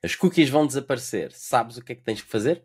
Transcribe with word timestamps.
As 0.00 0.14
cookies 0.14 0.48
vão 0.48 0.64
desaparecer. 0.64 1.32
Sabes 1.32 1.76
o 1.76 1.82
que 1.82 1.90
é 1.90 1.94
que 1.96 2.02
tens 2.02 2.22
que 2.22 2.30
fazer? 2.30 2.62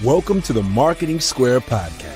Welcome 0.00 0.40
to 0.42 0.54
the 0.54 0.62
Marketing 0.62 1.18
Square 1.18 1.60
Podcast. 1.62 2.14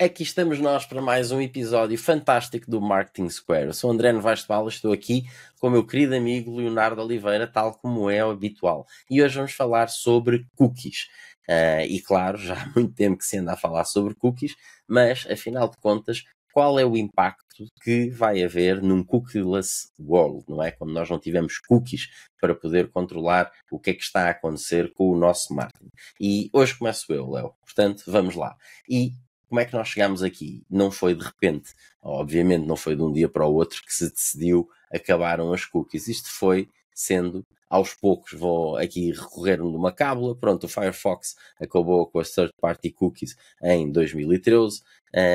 Aqui 0.00 0.22
estamos 0.22 0.58
nós 0.58 0.86
para 0.86 1.00
mais 1.02 1.30
um 1.30 1.40
episódio 1.40 1.98
fantástico 1.98 2.70
do 2.70 2.80
Marketing 2.80 3.28
Square. 3.28 3.66
Eu 3.66 3.74
sou 3.74 3.90
André 3.90 4.12
Novaes 4.12 4.40
de 4.40 4.46
Paula, 4.46 4.68
estou 4.68 4.92
aqui 4.92 5.24
com 5.60 5.68
o 5.68 5.70
meu 5.70 5.86
querido 5.86 6.14
amigo 6.14 6.56
Leonardo 6.56 7.02
Oliveira, 7.02 7.46
tal 7.46 7.74
como 7.74 8.08
é 8.08 8.20
habitual. 8.20 8.86
E 9.10 9.22
hoje 9.22 9.36
vamos 9.36 9.52
falar 9.52 9.88
sobre 9.88 10.46
cookies. 10.56 11.08
Uh, 11.48 11.84
e 11.88 12.00
claro, 12.00 12.38
já 12.38 12.54
há 12.54 12.66
muito 12.74 12.94
tempo 12.94 13.18
que 13.18 13.24
se 13.24 13.38
anda 13.38 13.52
a 13.52 13.56
falar 13.56 13.84
sobre 13.84 14.14
cookies, 14.14 14.54
mas 14.88 15.26
afinal 15.30 15.68
de 15.68 15.76
contas, 15.78 16.24
qual 16.52 16.78
é 16.78 16.84
o 16.84 16.96
impacto 16.96 17.44
que 17.82 18.08
vai 18.10 18.42
haver 18.42 18.80
num 18.80 19.02
cookieless 19.02 19.88
world, 19.98 20.44
não 20.48 20.62
é? 20.62 20.70
Quando 20.70 20.92
nós 20.92 21.10
não 21.10 21.18
tivemos 21.18 21.58
cookies 21.58 22.08
para 22.40 22.54
poder 22.54 22.90
controlar 22.90 23.50
o 23.70 23.78
que 23.78 23.90
é 23.90 23.94
que 23.94 24.02
está 24.02 24.26
a 24.26 24.30
acontecer 24.30 24.92
com 24.92 25.10
o 25.10 25.16
nosso 25.16 25.52
marketing. 25.52 25.90
E 26.20 26.48
hoje 26.52 26.78
começo 26.78 27.12
eu, 27.12 27.28
Léo. 27.28 27.52
Portanto, 27.60 28.04
vamos 28.06 28.36
lá. 28.36 28.56
E 28.88 29.12
como 29.48 29.60
é 29.60 29.64
que 29.64 29.72
nós 29.72 29.88
chegamos 29.88 30.22
aqui? 30.22 30.64
Não 30.70 30.90
foi 30.90 31.14
de 31.14 31.24
repente, 31.24 31.74
obviamente 32.00 32.66
não 32.66 32.76
foi 32.76 32.96
de 32.96 33.02
um 33.02 33.12
dia 33.12 33.28
para 33.28 33.46
o 33.46 33.54
outro 33.54 33.82
que 33.84 33.92
se 33.92 34.10
decidiu 34.10 34.68
acabaram 34.92 35.52
as 35.52 35.64
cookies. 35.64 36.08
Isto 36.08 36.30
foi 36.30 36.68
sendo 36.94 37.44
aos 37.74 37.92
poucos 37.92 38.38
vou 38.38 38.76
aqui 38.76 39.10
recorrer 39.10 39.56
de 39.56 39.62
uma 39.62 39.90
cábula. 39.90 40.36
Pronto, 40.36 40.64
o 40.64 40.68
Firefox 40.68 41.34
acabou 41.60 42.06
com 42.06 42.20
as 42.20 42.30
third 42.30 42.52
party 42.60 42.92
cookies 42.92 43.36
em 43.60 43.90
2013. 43.90 44.80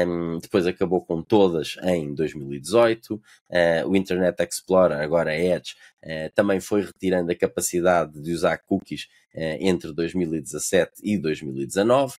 Um, 0.08 0.40
depois 0.40 0.66
acabou 0.66 1.04
com 1.04 1.22
todas 1.22 1.76
em 1.84 2.14
2018. 2.14 3.16
Uh, 3.16 3.22
eh, 3.50 3.86
o 3.86 3.94
Internet 3.96 4.42
Explorer, 4.42 5.00
agora 5.00 5.38
Edge, 5.38 5.76
uh, 6.04 6.34
também 6.34 6.62
foi 6.62 6.82
retirando 6.82 7.30
a 7.30 7.36
capacidade 7.36 8.22
de 8.22 8.32
usar 8.32 8.58
cookies 8.60 9.04
uh, 9.36 9.58
entre 9.60 9.94
2017 9.94 10.92
e 11.04 11.18
2019 11.18 12.18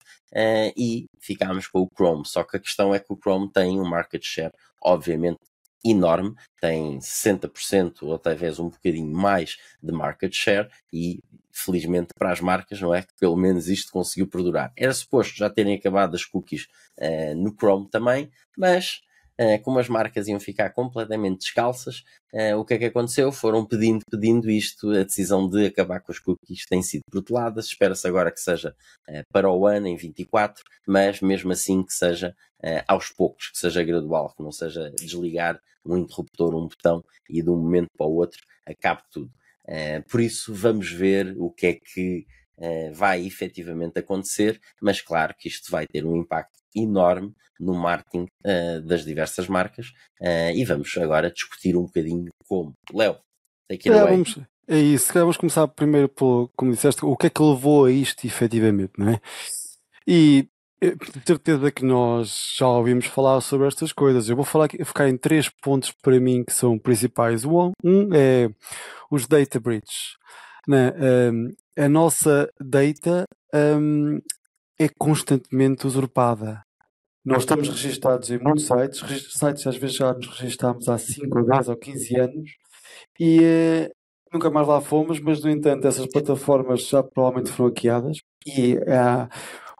e 0.76 1.06
ficámos 1.18 1.66
com 1.66 1.80
o 1.80 1.88
Chrome. 1.94 2.26
Só 2.26 2.44
que 2.44 2.58
a 2.58 2.60
questão 2.60 2.94
é 2.94 2.98
que 2.98 3.12
o 3.12 3.16
Chrome 3.16 3.50
tem 3.50 3.80
um 3.80 3.88
market 3.88 4.22
share, 4.22 4.52
obviamente, 4.82 5.40
enorme, 5.84 6.34
tem 6.60 6.98
60% 6.98 8.02
ou 8.02 8.18
talvez 8.18 8.58
um 8.58 8.68
bocadinho 8.68 9.10
mais 9.10 9.56
de 9.82 9.92
market 9.92 10.32
share 10.34 10.68
e 10.92 11.22
felizmente 11.52 12.14
para 12.14 12.32
as 12.32 12.40
marcas, 12.40 12.80
não 12.80 12.94
é? 12.94 13.02
Que 13.02 13.14
pelo 13.18 13.36
menos 13.36 13.68
isto 13.68 13.92
conseguiu 13.92 14.26
perdurar. 14.26 14.72
Era 14.76 14.92
suposto 14.92 15.36
já 15.36 15.50
terem 15.50 15.74
acabado 15.74 16.14
as 16.14 16.24
cookies 16.24 16.66
uh, 16.98 17.34
no 17.34 17.54
Chrome 17.54 17.88
também, 17.90 18.30
mas 18.56 19.00
uh, 19.40 19.62
como 19.62 19.78
as 19.78 19.88
marcas 19.88 20.28
iam 20.28 20.38
ficar 20.38 20.70
completamente 20.70 21.38
descalças, 21.38 22.04
uh, 22.32 22.56
o 22.58 22.64
que 22.64 22.74
é 22.74 22.78
que 22.78 22.84
aconteceu? 22.84 23.32
Foram 23.32 23.64
pedindo, 23.64 24.04
pedindo 24.10 24.50
isto, 24.50 24.90
a 24.90 25.02
decisão 25.02 25.48
de 25.48 25.66
acabar 25.66 26.00
com 26.00 26.12
as 26.12 26.18
cookies 26.18 26.66
tem 26.66 26.82
sido 26.82 27.02
proteladas, 27.10 27.66
espera-se 27.66 28.06
agora 28.06 28.30
que 28.30 28.40
seja 28.40 28.74
para 29.32 29.50
o 29.50 29.66
ano, 29.66 29.86
em 29.86 29.96
24, 29.96 30.62
mas 30.86 31.20
mesmo 31.20 31.52
assim 31.52 31.82
que 31.82 31.92
seja 31.92 32.34
aos 32.86 33.08
poucos, 33.08 33.50
que 33.50 33.58
seja 33.58 33.82
gradual, 33.82 34.34
que 34.36 34.42
não 34.42 34.52
seja 34.52 34.90
desligar 34.90 35.58
um 35.84 35.96
interruptor, 35.96 36.54
um 36.54 36.68
botão 36.68 37.02
e 37.28 37.42
de 37.42 37.50
um 37.50 37.56
momento 37.56 37.88
para 37.96 38.06
o 38.06 38.14
outro 38.14 38.40
acabe 38.66 39.02
tudo. 39.10 39.30
Uh, 39.64 40.02
por 40.08 40.20
isso, 40.20 40.54
vamos 40.54 40.90
ver 40.90 41.34
o 41.38 41.50
que 41.50 41.66
é 41.66 41.74
que 41.74 42.26
uh, 42.58 42.92
vai 42.92 43.24
efetivamente 43.24 43.98
acontecer, 43.98 44.60
mas 44.80 45.00
claro 45.00 45.34
que 45.38 45.48
isto 45.48 45.70
vai 45.70 45.86
ter 45.86 46.04
um 46.04 46.16
impacto 46.16 46.59
enorme 46.74 47.34
no 47.58 47.74
marketing 47.74 48.26
uh, 48.44 48.80
das 48.82 49.04
diversas 49.04 49.46
marcas 49.48 49.92
e 50.54 50.64
vamos 50.64 50.96
agora 50.96 51.30
discutir 51.30 51.76
um 51.76 51.84
bocadinho 51.84 52.30
como. 52.46 52.72
Léo, 52.92 53.16
take 53.68 53.88
it 53.88 53.98
é, 53.98 54.10
Vamos, 54.10 54.38
é 54.66 54.78
isso, 54.78 55.12
vamos 55.12 55.36
começar 55.36 55.66
primeiro 55.68 56.08
pelo, 56.08 56.50
como 56.56 56.72
disseste, 56.72 57.04
o 57.04 57.16
que 57.16 57.26
é 57.26 57.30
que 57.30 57.42
levou 57.42 57.84
a 57.84 57.90
isto 57.90 58.26
efetivamente, 58.26 58.92
não 58.96 59.10
é? 59.10 59.20
E 60.06 60.48
tenho 60.80 60.96
certeza 61.26 61.70
que 61.70 61.84
nós 61.84 62.54
já 62.56 62.66
ouvimos 62.66 63.06
falar 63.06 63.40
sobre 63.42 63.68
estas 63.68 63.92
coisas. 63.92 64.28
Eu 64.28 64.36
vou 64.36 64.44
falar 64.44 64.68
focar 64.84 65.08
em 65.08 65.16
três 65.16 65.48
pontos 65.48 65.92
para 65.92 66.18
mim 66.18 66.42
que 66.42 66.54
são 66.54 66.78
principais. 66.78 67.44
Um, 67.44 67.72
um 67.84 68.14
é 68.14 68.48
os 69.10 69.26
data 69.26 69.60
breaches. 69.60 70.16
Né? 70.66 70.92
Um, 71.32 71.50
a 71.76 71.88
nossa 71.88 72.50
data 72.58 73.26
um, 73.54 74.20
é 74.80 74.88
constantemente 74.88 75.86
usurpada. 75.86 76.64
Nós 77.22 77.42
estamos 77.42 77.68
registados 77.68 78.30
em 78.30 78.38
muitos 78.38 78.66
sites, 78.66 79.00
sites 79.30 79.66
às 79.66 79.76
vezes 79.76 79.96
já 79.96 80.14
nos 80.14 80.26
registamos 80.38 80.88
há 80.88 80.96
5 80.96 81.38
ou 81.38 81.44
10 81.44 81.68
ou 81.68 81.76
15 81.76 82.16
anos 82.18 82.50
e 83.18 83.40
uh, 83.40 83.90
nunca 84.32 84.48
mais 84.48 84.66
lá 84.66 84.80
fomos, 84.80 85.20
mas 85.20 85.42
no 85.44 85.50
entanto 85.50 85.86
essas 85.86 86.06
plataformas 86.06 86.88
já 86.88 87.02
provavelmente 87.02 87.52
foram 87.52 87.68
hackeadas 87.68 88.22
e 88.46 88.76
uh, 88.76 89.28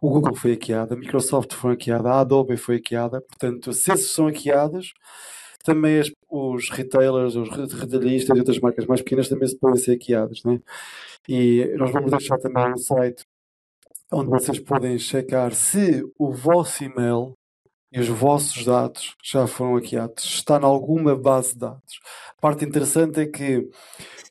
o 0.03 0.10
Google 0.10 0.34
foi 0.37 0.53
hackeado, 0.53 0.93
a 0.93 0.97
Microsoft 0.99 1.55
foi 1.55 1.71
hackeada, 1.72 2.10
a 2.10 2.21
Adobe 2.21 2.59
foi 2.59 2.77
hackeada, 2.77 3.22
portanto, 3.22 3.72
se 3.72 3.91
esses 3.91 4.10
são 4.10 4.27
hackeados, 4.27 4.93
também 5.65 5.99
as, 5.99 6.10
os 6.28 6.69
retailers, 6.69 7.37
os 7.37 7.49
retalhistas 7.49 8.37
e 8.37 8.39
outras 8.39 8.60
marcas 8.60 8.84
mais 8.87 9.00
pequenas 9.00 9.31
também 9.31 9.49
se 9.49 9.59
podem 9.59 9.81
ser 9.81 9.93
hackeados, 9.93 10.44
né? 10.44 10.60
E 11.28 11.75
nós 11.77 11.91
vamos 11.91 12.10
deixar 12.10 12.39
também 12.39 12.72
um 12.72 12.77
site 12.77 13.25
onde 14.12 14.28
vocês 14.28 14.59
podem 14.59 14.98
checar 14.98 15.54
se 15.54 16.03
o 16.19 16.32
vosso 16.32 16.82
e-mail 16.82 17.34
e 17.93 18.00
os 18.00 18.09
vossos 18.09 18.65
dados 18.65 19.15
já 19.22 19.47
foram 19.47 19.75
hackeados, 19.75 20.25
está 20.25 20.59
em 20.59 20.65
alguma 20.65 21.16
base 21.16 21.54
de 21.54 21.60
dados. 21.60 22.00
A 22.37 22.41
parte 22.41 22.65
interessante 22.65 23.21
é 23.21 23.26
que 23.26 23.69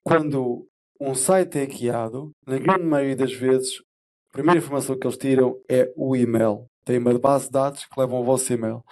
quando 0.04 0.66
um 1.00 1.16
site 1.16 1.58
é 1.58 1.62
hackeado, 1.64 2.32
na 2.46 2.58
grande 2.58 2.84
maioria 2.84 3.16
das 3.16 3.34
vezes, 3.34 3.82
a 4.30 4.34
primeira 4.34 4.60
informação 4.60 4.98
que 4.98 5.08
eles 5.08 5.18
tiram 5.18 5.58
é 5.70 5.92
o 5.96 6.16
e-mail. 6.16 6.66
Tem 6.86 6.98
uma 6.98 7.18
base 7.18 7.46
de 7.46 7.52
dados 7.52 7.86
que 7.86 8.00
levam 8.00 8.22
o 8.22 8.24
vosso 8.24 8.52
e-mail. 8.52 8.84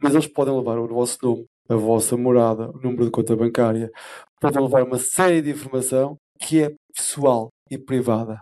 Mas 0.00 0.14
eles 0.14 0.26
podem 0.26 0.56
levar 0.56 0.78
o 0.78 0.88
vosso 0.88 1.18
nome, 1.22 1.46
a 1.68 1.76
vossa 1.76 2.16
morada, 2.16 2.70
o 2.70 2.80
número 2.80 3.04
de 3.06 3.10
conta 3.10 3.36
bancária. 3.36 3.90
Podem 4.40 4.62
levar 4.62 4.82
uma 4.82 4.98
série 4.98 5.40
de 5.40 5.50
informação 5.50 6.16
que 6.38 6.62
é 6.62 6.74
pessoal 6.94 7.48
e 7.70 7.78
privada. 7.78 8.40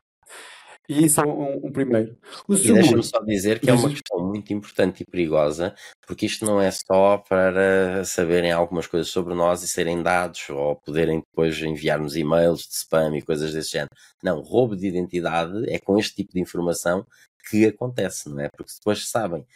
E 0.88 1.04
isso 1.04 1.20
é 1.20 1.26
um, 1.26 1.66
um 1.66 1.72
primeiro. 1.72 2.16
O 2.48 2.54
e 2.54 2.72
deixa-me 2.72 3.02
só 3.02 3.20
dizer 3.20 3.60
que 3.60 3.70
é 3.70 3.72
uma 3.72 3.88
questão 3.88 4.26
muito 4.26 4.52
importante 4.52 5.02
e 5.02 5.06
perigosa, 5.10 5.74
porque 6.06 6.26
isto 6.26 6.44
não 6.44 6.60
é 6.60 6.70
só 6.70 7.18
para 7.18 8.04
saberem 8.04 8.50
algumas 8.50 8.86
coisas 8.86 9.08
sobre 9.08 9.34
nós 9.34 9.62
e 9.62 9.68
serem 9.68 10.02
dados 10.02 10.50
ou 10.50 10.76
poderem 10.76 11.20
depois 11.20 11.60
enviar-nos 11.62 12.16
e-mails 12.16 12.62
de 12.66 12.74
spam 12.74 13.16
e 13.16 13.22
coisas 13.22 13.52
desse 13.52 13.72
género. 13.72 13.90
Não, 14.22 14.40
roubo 14.40 14.76
de 14.76 14.86
identidade 14.86 15.64
é 15.68 15.78
com 15.78 15.98
este 15.98 16.16
tipo 16.16 16.32
de 16.32 16.40
informação 16.40 17.06
que 17.48 17.66
acontece, 17.66 18.28
não 18.28 18.40
é? 18.40 18.48
Porque 18.48 18.72
depois 18.76 19.08
sabem 19.08 19.46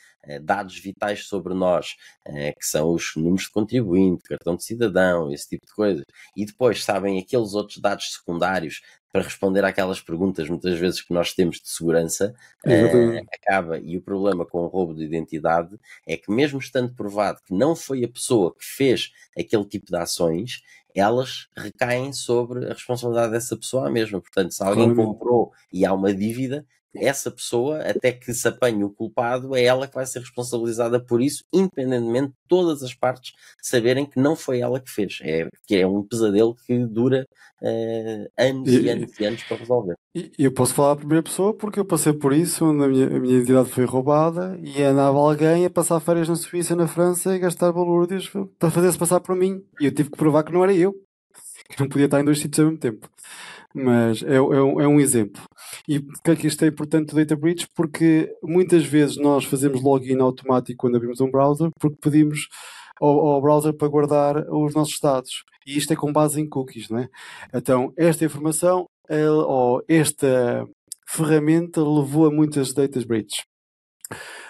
dados 0.40 0.78
vitais 0.78 1.26
sobre 1.26 1.54
nós, 1.54 1.96
eh, 2.24 2.52
que 2.52 2.66
são 2.66 2.92
os 2.92 3.12
números 3.16 3.42
de 3.42 3.50
contribuinte, 3.50 4.24
cartão 4.24 4.56
de 4.56 4.64
cidadão, 4.64 5.32
esse 5.32 5.48
tipo 5.48 5.66
de 5.66 5.72
coisas, 5.72 6.04
e 6.36 6.44
depois 6.44 6.82
sabem 6.84 7.18
aqueles 7.18 7.54
outros 7.54 7.78
dados 7.78 8.12
secundários 8.12 8.82
para 9.16 9.22
responder 9.22 9.64
àquelas 9.64 9.98
perguntas, 9.98 10.46
muitas 10.46 10.78
vezes 10.78 11.00
que 11.00 11.14
nós 11.14 11.32
temos 11.32 11.56
de 11.56 11.70
segurança, 11.70 12.34
uh, 12.66 13.26
acaba. 13.32 13.78
E 13.78 13.96
o 13.96 14.02
problema 14.02 14.44
com 14.44 14.58
o 14.58 14.66
roubo 14.66 14.94
de 14.94 15.04
identidade 15.04 15.74
é 16.06 16.18
que, 16.18 16.30
mesmo 16.30 16.58
estando 16.58 16.94
provado 16.94 17.40
que 17.46 17.54
não 17.54 17.74
foi 17.74 18.04
a 18.04 18.08
pessoa 18.08 18.54
que 18.54 18.64
fez 18.64 19.12
aquele 19.34 19.64
tipo 19.64 19.86
de 19.86 19.96
ações, 19.96 20.60
elas 20.96 21.46
recaem 21.56 22.12
sobre 22.12 22.66
a 22.66 22.72
responsabilidade 22.72 23.32
dessa 23.32 23.56
pessoa 23.56 23.90
mesma. 23.90 24.20
Portanto, 24.20 24.52
se 24.52 24.62
alguém 24.62 24.94
comprou 24.94 25.52
e 25.72 25.84
há 25.84 25.92
uma 25.92 26.12
dívida, 26.14 26.64
essa 26.98 27.30
pessoa, 27.30 27.80
até 27.80 28.12
que 28.12 28.32
se 28.32 28.48
apanhe 28.48 28.84
o 28.84 28.90
culpado, 28.90 29.54
é 29.54 29.64
ela 29.64 29.86
que 29.86 29.94
vai 29.94 30.06
ser 30.06 30.20
responsabilizada 30.20 30.98
por 30.98 31.20
isso, 31.20 31.44
independentemente 31.52 32.28
de 32.28 32.34
todas 32.48 32.82
as 32.82 32.94
partes 32.94 33.32
saberem 33.60 34.06
que 34.06 34.18
não 34.18 34.34
foi 34.34 34.60
ela 34.60 34.80
que 34.80 34.90
fez. 34.90 35.18
É, 35.22 35.48
que 35.66 35.76
é 35.76 35.86
um 35.86 36.02
pesadelo 36.02 36.54
que 36.66 36.78
dura 36.86 37.26
uh, 37.62 38.30
anos 38.38 38.68
e, 38.68 38.82
e, 38.82 38.90
anos 38.90 39.20
e 39.20 39.24
anos 39.24 39.42
para 39.44 39.56
resolver. 39.56 39.94
E 40.14 40.32
eu 40.38 40.52
posso 40.52 40.72
falar 40.72 40.92
a 40.92 40.96
primeira 40.96 41.22
pessoa 41.22 41.52
porque 41.52 41.78
eu 41.78 41.84
passei 41.84 42.12
por 42.12 42.32
isso, 42.32 42.64
onde 42.64 42.84
a 42.84 42.88
minha, 42.88 43.06
a 43.06 43.20
minha 43.20 43.36
identidade 43.36 43.68
foi 43.68 43.84
roubada 43.84 44.58
e 44.62 44.82
andava 44.82 45.18
alguém 45.18 45.66
a 45.66 45.70
passar 45.70 46.00
férias 46.00 46.28
na 46.28 46.36
Suíça, 46.36 46.74
na 46.74 46.88
França 46.88 47.34
e 47.34 47.38
gastar 47.38 47.72
balúrdios 47.72 48.30
para 48.58 48.70
fazer-se 48.70 48.98
passar 48.98 49.20
por 49.20 49.36
mim. 49.36 49.62
E 49.80 49.86
eu 49.86 49.94
tive 49.94 50.10
que 50.10 50.16
provar 50.16 50.42
que 50.42 50.52
não 50.52 50.64
era 50.64 50.74
eu, 50.74 50.85
não 51.78 51.88
podia 51.88 52.06
estar 52.06 52.20
em 52.20 52.24
dois 52.24 52.38
sítios 52.40 52.60
ao 52.60 52.66
mesmo 52.66 52.80
tempo 52.80 53.08
mas 53.76 54.22
é, 54.22 54.36
é, 54.36 54.40
um, 54.40 54.80
é 54.80 54.88
um 54.88 54.98
exemplo. 54.98 55.42
E 55.86 56.00
porque 56.00 56.30
é 56.30 56.36
que 56.36 56.46
isto 56.46 56.64
é 56.64 56.68
importante 56.68 57.10
do 57.10 57.16
Data 57.16 57.36
Breach? 57.36 57.68
Porque 57.74 58.34
muitas 58.42 58.86
vezes 58.86 59.18
nós 59.18 59.44
fazemos 59.44 59.82
login 59.82 60.18
automático 60.18 60.78
quando 60.78 60.96
abrimos 60.96 61.20
um 61.20 61.30
browser, 61.30 61.68
porque 61.78 61.98
pedimos 62.00 62.48
ao, 62.98 63.10
ao, 63.10 63.42
browser 63.42 63.74
para 63.74 63.88
guardar 63.88 64.36
os 64.48 64.74
nossos 64.74 64.98
dados. 64.98 65.44
E 65.66 65.76
isto 65.76 65.92
é 65.92 65.96
com 65.96 66.10
base 66.10 66.40
em 66.40 66.48
cookies, 66.48 66.88
não 66.88 67.00
é? 67.00 67.08
Então, 67.52 67.92
esta 67.98 68.24
informação, 68.24 68.86
ou 69.46 69.82
esta 69.86 70.66
ferramenta 71.06 71.82
levou 71.82 72.26
a 72.26 72.30
muitas 72.30 72.72
data 72.72 72.98
breaches. 73.06 73.44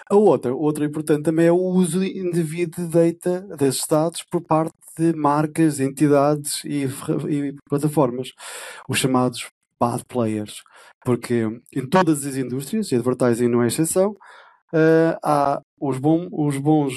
A 0.09 0.15
outra, 0.15 0.53
outra 0.55 0.85
importante 0.85 1.23
também 1.23 1.47
é 1.47 1.51
o 1.51 1.57
uso 1.57 2.03
indevido 2.03 2.81
de 2.81 2.87
data 2.87 3.41
desses 3.57 3.85
dados 3.87 4.23
por 4.31 4.41
parte 4.41 4.73
de 4.97 5.13
marcas, 5.13 5.79
entidades 5.79 6.63
e, 6.63 6.85
e 7.29 7.53
plataformas, 7.69 8.31
os 8.87 8.97
chamados 8.97 9.49
bad 9.79 10.03
players, 10.05 10.63
porque 11.05 11.43
em 11.75 11.87
todas 11.87 12.25
as 12.25 12.35
indústrias, 12.35 12.91
e 12.91 12.95
advertising 12.95 13.47
não 13.47 13.61
é 13.61 13.67
exceção, 13.67 14.15
uh, 14.73 15.17
há 15.23 15.61
os, 15.79 15.97
bom, 15.99 16.27
os 16.31 16.57
bons 16.57 16.93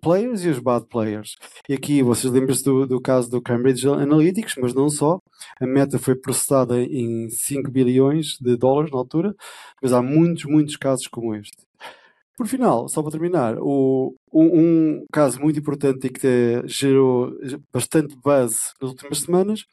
players 0.00 0.44
e 0.44 0.48
os 0.48 0.58
bad 0.58 0.86
players. 0.86 1.34
E 1.68 1.74
aqui 1.74 2.02
vocês 2.02 2.32
lembram-se 2.32 2.62
do, 2.62 2.86
do 2.86 3.00
caso 3.00 3.30
do 3.30 3.42
Cambridge 3.42 3.88
Analytics, 3.88 4.54
mas 4.60 4.74
não 4.74 4.88
só. 4.88 5.18
A 5.60 5.66
meta 5.66 5.98
foi 5.98 6.14
processada 6.14 6.80
em 6.80 7.28
5 7.28 7.70
bilhões 7.70 8.36
de 8.40 8.56
dólares 8.56 8.90
na 8.92 8.98
altura, 8.98 9.34
mas 9.82 9.92
há 9.92 10.02
muitos, 10.02 10.44
muitos 10.44 10.76
casos 10.76 11.06
como 11.08 11.34
este. 11.34 11.58
Por 12.40 12.46
final, 12.46 12.88
só 12.88 13.02
para 13.02 13.10
terminar, 13.10 13.58
o, 13.58 14.16
um, 14.32 14.60
um, 14.60 15.06
caso 15.12 15.38
muito 15.38 15.60
importante 15.60 16.06
e 16.06 16.08
que 16.08 16.62
gerou 16.64 17.34
bastante 17.70 18.16
buzz 18.16 18.72
nas 18.80 18.92
últimas 18.92 19.18
semanas 19.18 19.66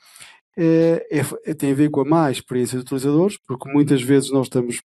é, 0.57 1.07
é, 1.45 1.53
tem 1.53 1.71
a 1.71 1.73
ver 1.73 1.89
com 1.89 2.01
a 2.01 2.03
má 2.03 2.29
experiência 2.29 2.75
dos 2.75 2.83
utilizadores, 2.83 3.37
porque 3.47 3.71
muitas 3.71 4.01
vezes 4.01 4.31
nós 4.31 4.47
estamos 4.47 4.81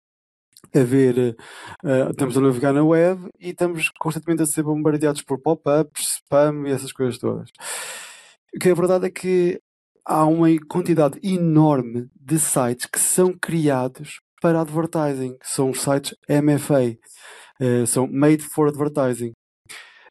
a 0.75 0.81
ver, 0.81 1.37
uh, 1.85 2.11
estamos 2.11 2.37
a 2.37 2.41
navegar 2.41 2.73
na 2.73 2.83
web 2.83 3.31
e 3.39 3.51
estamos 3.51 3.91
constantemente 3.91 4.43
a 4.43 4.47
ser 4.47 4.65
bombardeados 4.65 5.23
por 5.23 5.41
pop-ups, 5.41 6.17
spam 6.17 6.67
e 6.67 6.73
essas 6.73 6.91
coisas 6.91 7.17
todas. 7.17 7.49
O 8.53 8.59
que 8.59 8.71
a 8.71 8.75
verdade 8.75 9.07
é 9.07 9.11
que 9.11 9.61
há 10.05 10.25
uma 10.25 10.49
quantidade 10.69 11.21
enorme 11.23 12.09
de 12.21 12.41
sites 12.41 12.87
que 12.87 12.99
são 12.99 13.33
criados 13.41 14.19
para 14.43 14.63
advertising, 14.63 15.37
são 15.43 15.71
os 15.71 15.81
sites 15.81 16.13
MFA, 16.29 16.97
eh, 17.61 17.87
são 17.87 18.07
Made 18.07 18.43
for 18.43 18.69
Advertising, 18.69 19.33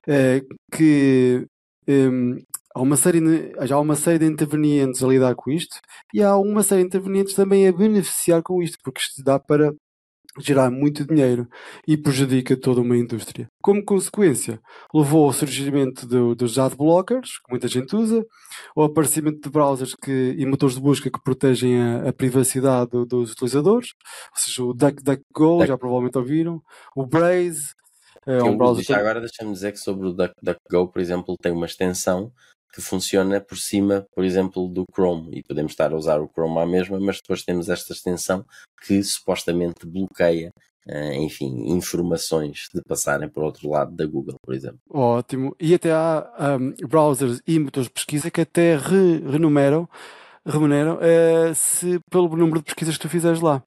uh, 0.08 0.56
que 0.72 1.46
um, 1.88 2.38
há 2.76 2.82
uma 2.82 2.98
série 2.98 3.20
já 3.66 3.76
há 3.76 3.80
uma 3.80 3.96
série 3.96 4.20
de 4.20 4.26
intervenientes 4.26 5.04
a 5.04 5.08
lidar 5.08 5.36
com 5.36 5.52
isto 5.52 5.80
e 6.14 6.22
há 6.24 6.36
uma 6.38 6.64
série 6.64 6.82
de 6.82 6.88
intervenientes 6.88 7.34
também 7.34 7.68
a 7.68 7.72
beneficiar 7.72 8.44
com 8.44 8.62
isto, 8.62 8.78
porque 8.84 9.02
isto 9.02 9.24
dá 9.24 9.40
para 9.40 9.74
gerar 10.40 10.70
muito 10.70 11.06
dinheiro 11.06 11.48
e 11.88 11.98
prejudica 11.98 12.56
toda 12.56 12.82
uma 12.82 12.98
indústria. 12.98 13.48
Como 13.62 13.84
consequência, 13.84 14.60
levou 14.94 15.26
ao 15.26 15.34
surgimento 15.34 16.06
do, 16.06 16.36
dos 16.36 16.58
adblockers, 16.58 17.40
que 17.40 17.52
muita 17.52 17.68
gente 17.68 17.96
usa, 17.96 18.26
ao 18.76 18.86
aparecimento 18.86 19.42
de 19.42 19.50
browsers 19.50 19.96
que, 19.96 20.36
e 20.38 20.46
motores 20.46 20.76
de 20.76 20.82
busca 20.82 21.10
que 21.10 21.22
protegem 21.22 21.82
a, 21.82 22.10
a 22.10 22.14
privacidade 22.14 22.92
do, 22.92 23.06
dos 23.06 23.32
utilizadores, 23.32 23.90
ou 24.32 24.40
seja, 24.40 24.64
o 24.64 24.74
DuckDuckGo, 24.74 25.58
Duck. 25.58 25.68
já 25.68 25.78
provavelmente 25.78 26.18
ouviram, 26.18 26.62
o 26.96 27.06
Braze, 27.06 27.76
é 28.26 28.44
um 28.44 28.58
browser... 28.58 28.98
Agora 28.98 29.22
deixa-me 29.22 29.54
dizer 29.54 29.72
que 29.72 29.78
sobre 29.78 30.08
o 30.08 30.14
DuckDuckGo, 30.14 30.92
por 30.92 31.02
exemplo, 31.02 31.38
tem 31.42 31.54
uma 31.54 31.66
extensão 31.66 32.30
que 32.74 32.82
funciona 32.82 33.40
por 33.40 33.58
cima, 33.58 34.06
por 34.14 34.24
exemplo, 34.24 34.68
do 34.68 34.86
Chrome. 34.94 35.40
E 35.40 35.44
podemos 35.44 35.72
estar 35.72 35.92
a 35.92 35.96
usar 35.96 36.20
o 36.20 36.30
Chrome 36.30 36.60
à 36.60 36.66
mesma, 36.66 37.00
mas 37.00 37.18
depois 37.18 37.44
temos 37.44 37.70
esta 37.70 37.94
extensão 37.94 38.46
que 38.86 39.04
supostamente 39.04 39.86
bloqueia, 39.86 40.52
uh, 40.88 41.14
enfim, 41.14 41.72
informações 41.72 42.68
de 42.74 42.82
passarem 42.88 43.30
para 43.30 43.42
o 43.42 43.46
outro 43.46 43.70
lado 43.70 43.96
da 43.96 44.06
Google, 44.06 44.36
por 44.42 44.54
exemplo. 44.54 44.80
Ótimo. 44.90 45.56
E 45.60 45.74
até 45.74 45.92
há 45.92 46.58
um, 46.60 46.88
browsers 46.88 47.42
e 47.48 47.60
motores 47.60 47.88
de 47.88 47.94
pesquisa 47.94 48.30
que 48.30 48.42
até 48.42 48.78
re 48.78 49.20
renumeram 49.30 49.88
remuneram 50.48 50.96
uh, 50.96 51.54
se 51.54 52.00
pelo 52.10 52.30
número 52.30 52.60
de 52.60 52.66
pesquisas 52.66 52.96
que 52.96 53.02
tu 53.02 53.10
fizeres 53.10 53.42
lá. 53.42 53.62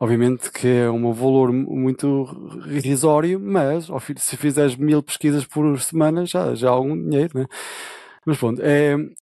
Obviamente 0.00 0.50
que 0.50 0.66
é 0.66 0.90
um 0.90 1.12
valor 1.12 1.52
muito 1.52 2.62
irrisório, 2.66 3.38
mas 3.38 3.88
se 4.16 4.36
fizeres 4.36 4.74
mil 4.74 5.02
pesquisas 5.02 5.44
por 5.44 5.78
semana 5.80 6.24
já, 6.24 6.54
já 6.54 6.68
há 6.68 6.72
algum 6.72 6.96
dinheiro, 6.96 7.40
né? 7.40 7.46
Mas 8.26 8.38
pronto, 8.38 8.60
é, 8.62 8.96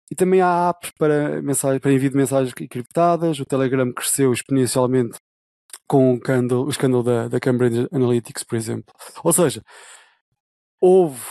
e 0.10 0.16
também 0.16 0.42
há 0.42 0.70
apps 0.70 0.92
para, 0.98 1.42
mensagem, 1.42 1.80
para 1.80 1.92
envio 1.92 2.10
de 2.10 2.16
mensagens 2.16 2.54
encriptadas. 2.60 3.40
O 3.40 3.46
Telegram 3.46 3.92
cresceu 3.94 4.32
exponencialmente 4.32 5.18
com 5.88 6.14
o 6.14 6.16
escândalo, 6.16 6.66
o 6.66 6.70
escândalo 6.70 7.04
da, 7.04 7.28
da 7.28 7.40
Cambridge 7.40 7.88
Analytics, 7.92 8.44
por 8.44 8.56
exemplo. 8.56 8.94
Ou 9.24 9.34
seja, 9.34 9.62
houve 10.82 11.22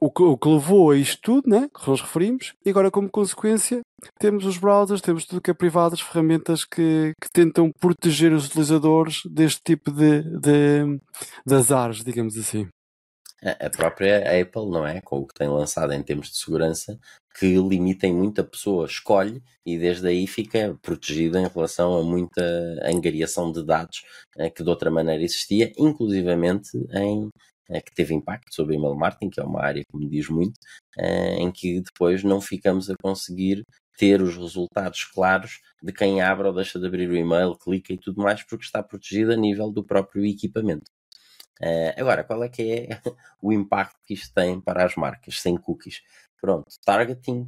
o 0.00 0.10
que, 0.10 0.22
o 0.22 0.36
que 0.36 0.48
levou 0.48 0.90
a 0.90 0.96
isto 0.96 1.20
tudo, 1.22 1.48
né, 1.48 1.68
que 1.74 1.88
nós 1.88 2.00
referimos, 2.00 2.52
e 2.64 2.70
agora, 2.70 2.90
como 2.90 3.10
consequência, 3.10 3.80
temos 4.18 4.44
os 4.44 4.58
browsers, 4.58 5.00
temos 5.00 5.24
tudo 5.24 5.40
que 5.40 5.50
é 5.50 5.54
privado, 5.54 5.94
as 5.94 6.00
ferramentas 6.00 6.64
que, 6.64 7.12
que 7.20 7.30
tentam 7.32 7.70
proteger 7.80 8.32
os 8.32 8.46
utilizadores 8.46 9.22
deste 9.24 9.62
tipo 9.64 9.90
de, 9.90 10.22
de, 10.38 11.00
de 11.46 11.54
azares, 11.54 12.04
digamos 12.04 12.36
assim 12.36 12.68
a 13.50 13.70
própria 13.70 14.18
Apple, 14.40 14.70
não 14.70 14.86
é? 14.86 15.00
Com 15.00 15.20
o 15.20 15.26
que 15.26 15.34
tem 15.34 15.48
lançado 15.48 15.92
em 15.92 16.02
termos 16.02 16.30
de 16.30 16.36
segurança, 16.36 16.98
que 17.38 17.56
limitem 17.56 18.14
muita 18.14 18.42
pessoa 18.42 18.86
escolhe 18.86 19.42
e 19.64 19.78
desde 19.78 20.08
aí 20.08 20.26
fica 20.26 20.78
protegida 20.82 21.40
em 21.40 21.48
relação 21.48 21.98
a 21.98 22.02
muita 22.02 22.42
angariação 22.82 23.52
de 23.52 23.64
dados 23.64 24.04
eh, 24.36 24.50
que 24.50 24.62
de 24.62 24.70
outra 24.70 24.90
maneira 24.90 25.22
existia, 25.22 25.72
inclusivamente 25.78 26.70
em 26.92 27.28
eh, 27.68 27.80
que 27.80 27.94
teve 27.94 28.14
impacto 28.14 28.54
sobre 28.54 28.76
email 28.76 28.94
marketing, 28.94 29.30
que 29.30 29.40
é 29.40 29.44
uma 29.44 29.62
área 29.62 29.82
que 29.82 29.98
me 29.98 30.08
diz 30.08 30.28
muito, 30.28 30.54
eh, 30.98 31.36
em 31.36 31.50
que 31.52 31.80
depois 31.80 32.22
não 32.24 32.40
ficamos 32.40 32.88
a 32.90 32.94
conseguir 33.02 33.62
ter 33.98 34.22
os 34.22 34.36
resultados 34.36 35.04
claros 35.04 35.60
de 35.82 35.92
quem 35.92 36.20
abre 36.20 36.46
ou 36.46 36.54
deixa 36.54 36.78
de 36.78 36.86
abrir 36.86 37.08
o 37.08 37.16
e-mail, 37.16 37.56
clica 37.56 37.92
e 37.92 37.98
tudo 37.98 38.22
mais, 38.22 38.42
porque 38.42 38.64
está 38.64 38.82
protegido 38.82 39.32
a 39.32 39.36
nível 39.36 39.70
do 39.70 39.84
próprio 39.84 40.24
equipamento. 40.24 40.90
Uh, 41.60 41.92
agora, 41.96 42.22
qual 42.22 42.44
é 42.44 42.48
que 42.48 42.62
é 42.62 42.88
o 43.40 43.52
impacto 43.52 43.98
que 44.04 44.14
isto 44.14 44.32
tem 44.34 44.60
para 44.60 44.84
as 44.84 44.94
marcas 44.94 45.40
sem 45.40 45.56
cookies? 45.56 46.02
Pronto, 46.40 46.66
targeting, 46.84 47.46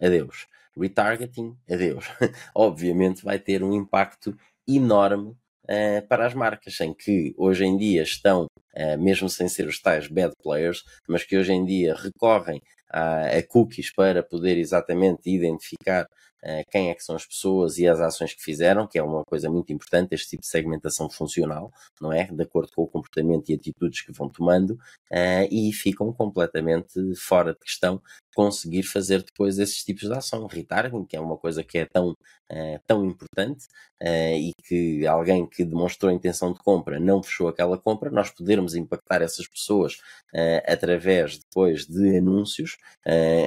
adeus. 0.00 0.46
Retargeting, 0.76 1.56
adeus. 1.70 2.06
Obviamente 2.54 3.24
vai 3.24 3.38
ter 3.38 3.62
um 3.62 3.72
impacto 3.72 4.36
enorme 4.66 5.36
uh, 5.64 6.06
para 6.08 6.26
as 6.26 6.34
marcas, 6.34 6.80
em 6.80 6.92
que 6.92 7.32
hoje 7.36 7.64
em 7.64 7.76
dia 7.76 8.02
estão, 8.02 8.46
uh, 8.76 8.98
mesmo 8.98 9.28
sem 9.28 9.48
ser 9.48 9.68
os 9.68 9.80
tais 9.80 10.08
bad 10.08 10.34
players, 10.42 10.84
mas 11.08 11.22
que 11.22 11.36
hoje 11.36 11.52
em 11.52 11.64
dia 11.64 11.94
recorrem 11.94 12.60
a, 12.94 13.26
a 13.38 13.42
cookies 13.42 13.92
para 13.92 14.22
poder 14.22 14.56
exatamente 14.56 15.28
identificar 15.28 16.04
uh, 16.04 16.62
quem 16.70 16.90
é 16.90 16.94
que 16.94 17.02
são 17.02 17.16
as 17.16 17.26
pessoas 17.26 17.76
e 17.76 17.88
as 17.88 17.98
ações 17.98 18.32
que 18.32 18.42
fizeram, 18.42 18.86
que 18.86 18.96
é 18.96 19.02
uma 19.02 19.24
coisa 19.24 19.50
muito 19.50 19.72
importante, 19.72 20.14
este 20.14 20.30
tipo 20.30 20.42
de 20.42 20.46
segmentação 20.46 21.10
funcional, 21.10 21.72
não 22.00 22.12
é? 22.12 22.24
De 22.26 22.42
acordo 22.44 22.70
com 22.72 22.82
o 22.82 22.86
comportamento 22.86 23.50
e 23.50 23.54
atitudes 23.54 24.02
que 24.02 24.12
vão 24.12 24.28
tomando, 24.28 24.74
uh, 25.10 25.48
e 25.50 25.72
ficam 25.72 26.12
completamente 26.12 27.00
fora 27.16 27.52
de 27.52 27.58
questão 27.58 28.00
conseguir 28.34 28.82
fazer 28.82 29.22
depois 29.22 29.58
esses 29.58 29.82
tipos 29.84 30.08
de 30.08 30.12
ação. 30.12 30.46
Retargeting, 30.46 31.04
que 31.04 31.16
é 31.16 31.20
uma 31.20 31.36
coisa 31.36 31.62
que 31.62 31.78
é 31.78 31.86
tão, 31.86 32.10
uh, 32.10 32.80
tão 32.86 33.04
importante 33.04 33.66
uh, 34.02 34.36
e 34.36 34.52
que 34.64 35.06
alguém 35.06 35.46
que 35.46 35.64
demonstrou 35.64 36.10
a 36.10 36.14
intenção 36.14 36.52
de 36.52 36.58
compra 36.58 37.00
não 37.00 37.22
fechou 37.22 37.48
aquela 37.48 37.78
compra, 37.78 38.10
nós 38.10 38.30
podermos 38.30 38.74
impactar 38.74 39.22
essas 39.22 39.46
pessoas 39.46 39.94
uh, 40.34 40.62
através 40.66 41.38
depois 41.38 41.86
de 41.86 42.18
anúncios, 42.18 42.76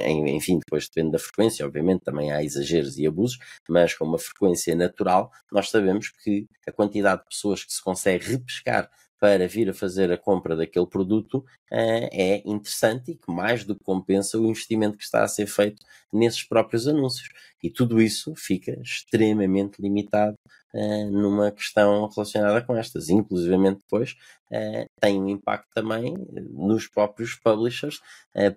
enfim, 0.06 0.58
depois 0.58 0.88
depende 0.88 1.12
da 1.12 1.18
frequência, 1.18 1.66
obviamente 1.66 2.02
também 2.02 2.32
há 2.32 2.42
exageros 2.42 2.96
e 2.98 3.06
abusos, 3.06 3.38
mas 3.68 3.94
com 3.94 4.04
uma 4.04 4.18
frequência 4.18 4.74
natural, 4.74 5.30
nós 5.52 5.70
sabemos 5.70 6.10
que 6.10 6.46
a 6.66 6.72
quantidade 6.72 7.22
de 7.22 7.28
pessoas 7.28 7.64
que 7.64 7.72
se 7.72 7.82
consegue 7.82 8.24
repescar 8.32 8.90
para 9.20 9.48
vir 9.48 9.68
a 9.68 9.74
fazer 9.74 10.12
a 10.12 10.16
compra 10.18 10.56
daquele 10.56 10.86
produto 10.86 11.38
uh, 11.38 12.08
é 12.12 12.42
interessante 12.44 13.12
e 13.12 13.14
que 13.16 13.30
mais 13.30 13.64
do 13.64 13.74
que 13.74 13.84
compensa 13.84 14.38
o 14.38 14.46
investimento 14.46 14.96
que 14.96 15.04
está 15.04 15.24
a 15.24 15.28
ser 15.28 15.46
feito 15.46 15.84
nesses 16.12 16.42
próprios 16.44 16.86
anúncios. 16.86 17.28
E 17.62 17.68
tudo 17.70 18.00
isso 18.00 18.34
fica 18.36 18.78
extremamente 18.80 19.82
limitado 19.82 20.36
uh, 20.72 21.10
numa 21.10 21.50
questão 21.50 22.06
relacionada 22.06 22.62
com 22.62 22.76
estas. 22.76 23.08
Inclusive, 23.08 23.56
depois 23.74 24.12
uh, 24.52 24.86
tem 25.00 25.20
um 25.20 25.28
impacto 25.28 25.68
também 25.74 26.14
nos 26.50 26.86
próprios 26.86 27.34
publishers. 27.34 28.00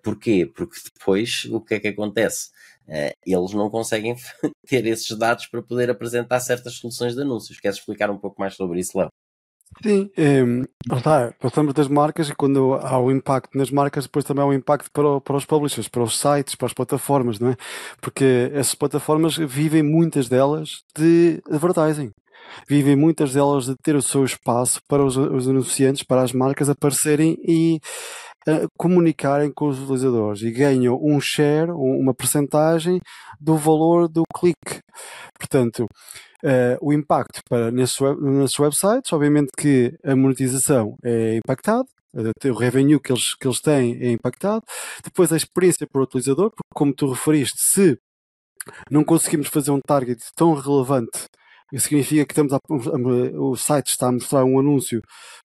Porquê? 0.03 0.45
Porque 0.45 0.77
depois 0.93 1.45
o 1.45 1.59
que 1.59 1.75
é 1.75 1.79
que 1.79 1.87
acontece? 1.87 2.51
eles 3.25 3.53
não 3.53 3.69
conseguem 3.69 4.15
ter 4.67 4.85
esses 4.85 5.17
dados 5.17 5.47
para 5.47 5.61
poder 5.61 5.89
apresentar 5.89 6.41
certas 6.41 6.73
soluções 6.73 7.15
de 7.15 7.21
anúncios. 7.21 7.59
Queres 7.59 7.77
explicar 7.77 8.09
um 8.09 8.17
pouco 8.17 8.41
mais 8.41 8.55
sobre 8.55 8.81
isso, 8.81 8.97
Léo? 8.97 9.10
Sim, 9.83 10.11
é, 10.15 10.43
está, 10.95 11.33
passamos 11.39 11.73
das 11.73 11.87
marcas 11.87 12.29
e 12.29 12.35
quando 12.35 12.75
há 12.75 12.99
o 12.99 13.09
impacto 13.09 13.57
nas 13.57 13.71
marcas, 13.71 14.05
depois 14.05 14.23
também 14.23 14.43
há 14.43 14.47
um 14.47 14.53
impacto 14.53 14.91
para, 14.91 15.07
o, 15.07 15.21
para 15.21 15.35
os 15.35 15.45
publishers, 15.45 15.87
para 15.87 16.03
os 16.03 16.19
sites, 16.19 16.53
para 16.53 16.67
as 16.67 16.73
plataformas, 16.73 17.39
não 17.39 17.49
é? 17.49 17.55
Porque 17.99 18.51
essas 18.53 18.75
plataformas 18.75 19.35
vivem 19.37 19.81
muitas 19.81 20.29
delas 20.29 20.83
de 20.95 21.41
advertising. 21.49 22.11
Vivem 22.67 22.95
muitas 22.95 23.33
delas 23.33 23.65
de 23.65 23.75
ter 23.81 23.95
o 23.95 24.01
seu 24.01 24.23
espaço 24.23 24.79
para 24.87 25.03
os, 25.03 25.17
os 25.17 25.47
anunciantes, 25.47 26.03
para 26.03 26.21
as 26.21 26.31
marcas 26.33 26.69
aparecerem 26.69 27.37
e 27.47 27.79
uh, 28.47 28.67
comunicarem 28.77 29.51
com 29.51 29.67
os 29.67 29.79
utilizadores 29.79 30.41
e 30.41 30.51
ganham 30.51 30.99
um 31.01 31.19
share, 31.19 31.71
uma 31.71 32.13
percentagem 32.13 32.99
do 33.39 33.55
valor 33.55 34.07
do 34.07 34.23
clique. 34.35 34.81
Portanto, 35.51 35.85
uh, 36.45 36.77
o 36.81 36.93
impacto 36.93 37.41
para 37.49 37.69
nesses, 37.71 37.99
nesses 38.21 38.57
websites, 38.57 39.11
obviamente 39.11 39.49
que 39.57 39.93
a 40.01 40.15
monetização 40.15 40.95
é 41.03 41.35
impactada, 41.35 41.85
o 42.45 42.53
revenue 42.53 42.99
que 42.99 43.11
eles, 43.11 43.35
que 43.35 43.47
eles 43.47 43.59
têm 43.59 43.97
é 44.01 44.11
impactado. 44.11 44.63
Depois 45.03 45.31
a 45.33 45.37
experiência 45.37 45.85
para 45.85 45.99
o 45.99 46.03
utilizador, 46.03 46.49
porque 46.51 46.69
como 46.73 46.93
tu 46.93 47.09
referiste, 47.11 47.61
se 47.61 47.97
não 48.89 49.03
conseguimos 49.03 49.47
fazer 49.47 49.71
um 49.71 49.79
target 49.85 50.21
tão 50.35 50.53
relevante, 50.53 51.25
significa 51.77 52.25
que 52.25 52.31
estamos 52.33 52.53
a, 52.53 52.59
o 53.37 53.55
site 53.57 53.87
está 53.87 54.07
a 54.07 54.11
mostrar 54.11 54.45
um 54.45 54.59
anúncio 54.59 55.01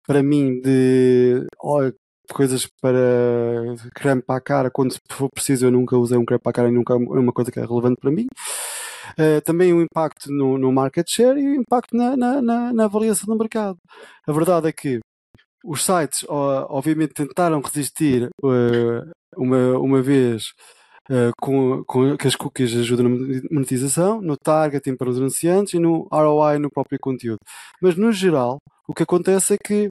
para 0.06 0.22
mim 0.22 0.60
de 0.60 1.46
olha, 1.62 1.94
coisas 2.30 2.66
para 2.80 2.98
creme 3.94 4.22
para 4.22 4.36
a 4.36 4.40
cara, 4.40 4.70
quando 4.70 4.96
for 5.10 5.30
preciso 5.30 5.66
eu 5.66 5.70
nunca 5.70 5.96
usei 5.96 6.16
um 6.18 6.24
creme 6.24 6.40
para 6.42 6.50
a 6.50 6.54
cara 6.54 6.68
e 6.68 6.72
nunca 6.72 6.94
é 6.94 6.96
uma 6.96 7.32
coisa 7.32 7.50
que 7.50 7.58
é 7.58 7.64
relevante 7.64 8.00
para 8.00 8.10
mim. 8.10 8.26
Uh, 9.18 9.40
também 9.44 9.72
o 9.72 9.80
impacto 9.80 10.30
no, 10.30 10.58
no, 10.58 10.72
market 10.72 11.08
share 11.08 11.38
e 11.40 11.46
o 11.46 11.54
impacto 11.54 11.96
na, 11.96 12.16
na, 12.16 12.42
na, 12.42 12.72
na, 12.72 12.84
avaliação 12.84 13.26
do 13.26 13.38
mercado. 13.38 13.78
A 14.26 14.32
verdade 14.32 14.68
é 14.68 14.72
que 14.72 14.98
os 15.64 15.84
sites, 15.84 16.24
obviamente, 16.28 17.14
tentaram 17.14 17.60
resistir 17.60 18.28
uh, 18.42 19.10
uma, 19.36 19.78
uma 19.78 20.02
vez 20.02 20.52
uh, 21.10 21.32
com, 21.40 21.82
com 21.84 22.16
que 22.16 22.26
as 22.26 22.36
cookies 22.36 22.74
ajudam 22.76 23.08
na 23.08 23.40
monetização, 23.50 24.20
no 24.20 24.36
targeting 24.36 24.96
para 24.96 25.08
os 25.08 25.18
anunciantes 25.18 25.74
e 25.74 25.78
no 25.78 26.06
ROI 26.10 26.58
no 26.58 26.70
próprio 26.70 26.98
conteúdo. 27.00 27.38
Mas, 27.80 27.96
no 27.96 28.12
geral, 28.12 28.58
o 28.86 28.94
que 28.94 29.02
acontece 29.02 29.54
é 29.54 29.58
que 29.58 29.88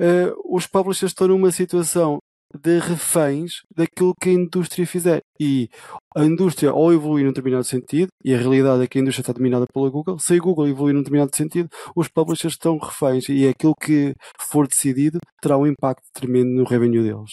uh, 0.00 0.56
os 0.56 0.66
publishers 0.66 1.10
estão 1.10 1.28
numa 1.28 1.50
situação 1.50 2.18
de 2.62 2.78
reféns 2.78 3.62
daquilo 3.74 4.14
que 4.20 4.30
a 4.30 4.32
indústria 4.32 4.86
fizer. 4.86 5.20
E 5.40 5.68
a 6.16 6.24
indústria 6.24 6.72
ou 6.72 6.92
evolui 6.92 7.22
num 7.22 7.30
determinado 7.30 7.64
sentido, 7.64 8.08
e 8.24 8.34
a 8.34 8.38
realidade 8.38 8.82
é 8.82 8.86
que 8.86 8.98
a 8.98 9.00
indústria 9.00 9.22
está 9.22 9.32
dominada 9.32 9.66
pela 9.72 9.90
Google, 9.90 10.18
se 10.18 10.34
a 10.34 10.38
Google 10.38 10.68
evoluir 10.68 10.94
num 10.94 11.00
determinado 11.00 11.34
sentido, 11.34 11.68
os 11.96 12.08
publishers 12.08 12.54
estão 12.54 12.78
reféns 12.78 13.28
e 13.28 13.48
aquilo 13.48 13.74
que 13.74 14.14
for 14.38 14.66
decidido 14.68 15.18
terá 15.42 15.58
um 15.58 15.66
impacto 15.66 16.04
tremendo 16.14 16.50
no 16.50 16.64
revenue 16.64 17.02
deles 17.02 17.32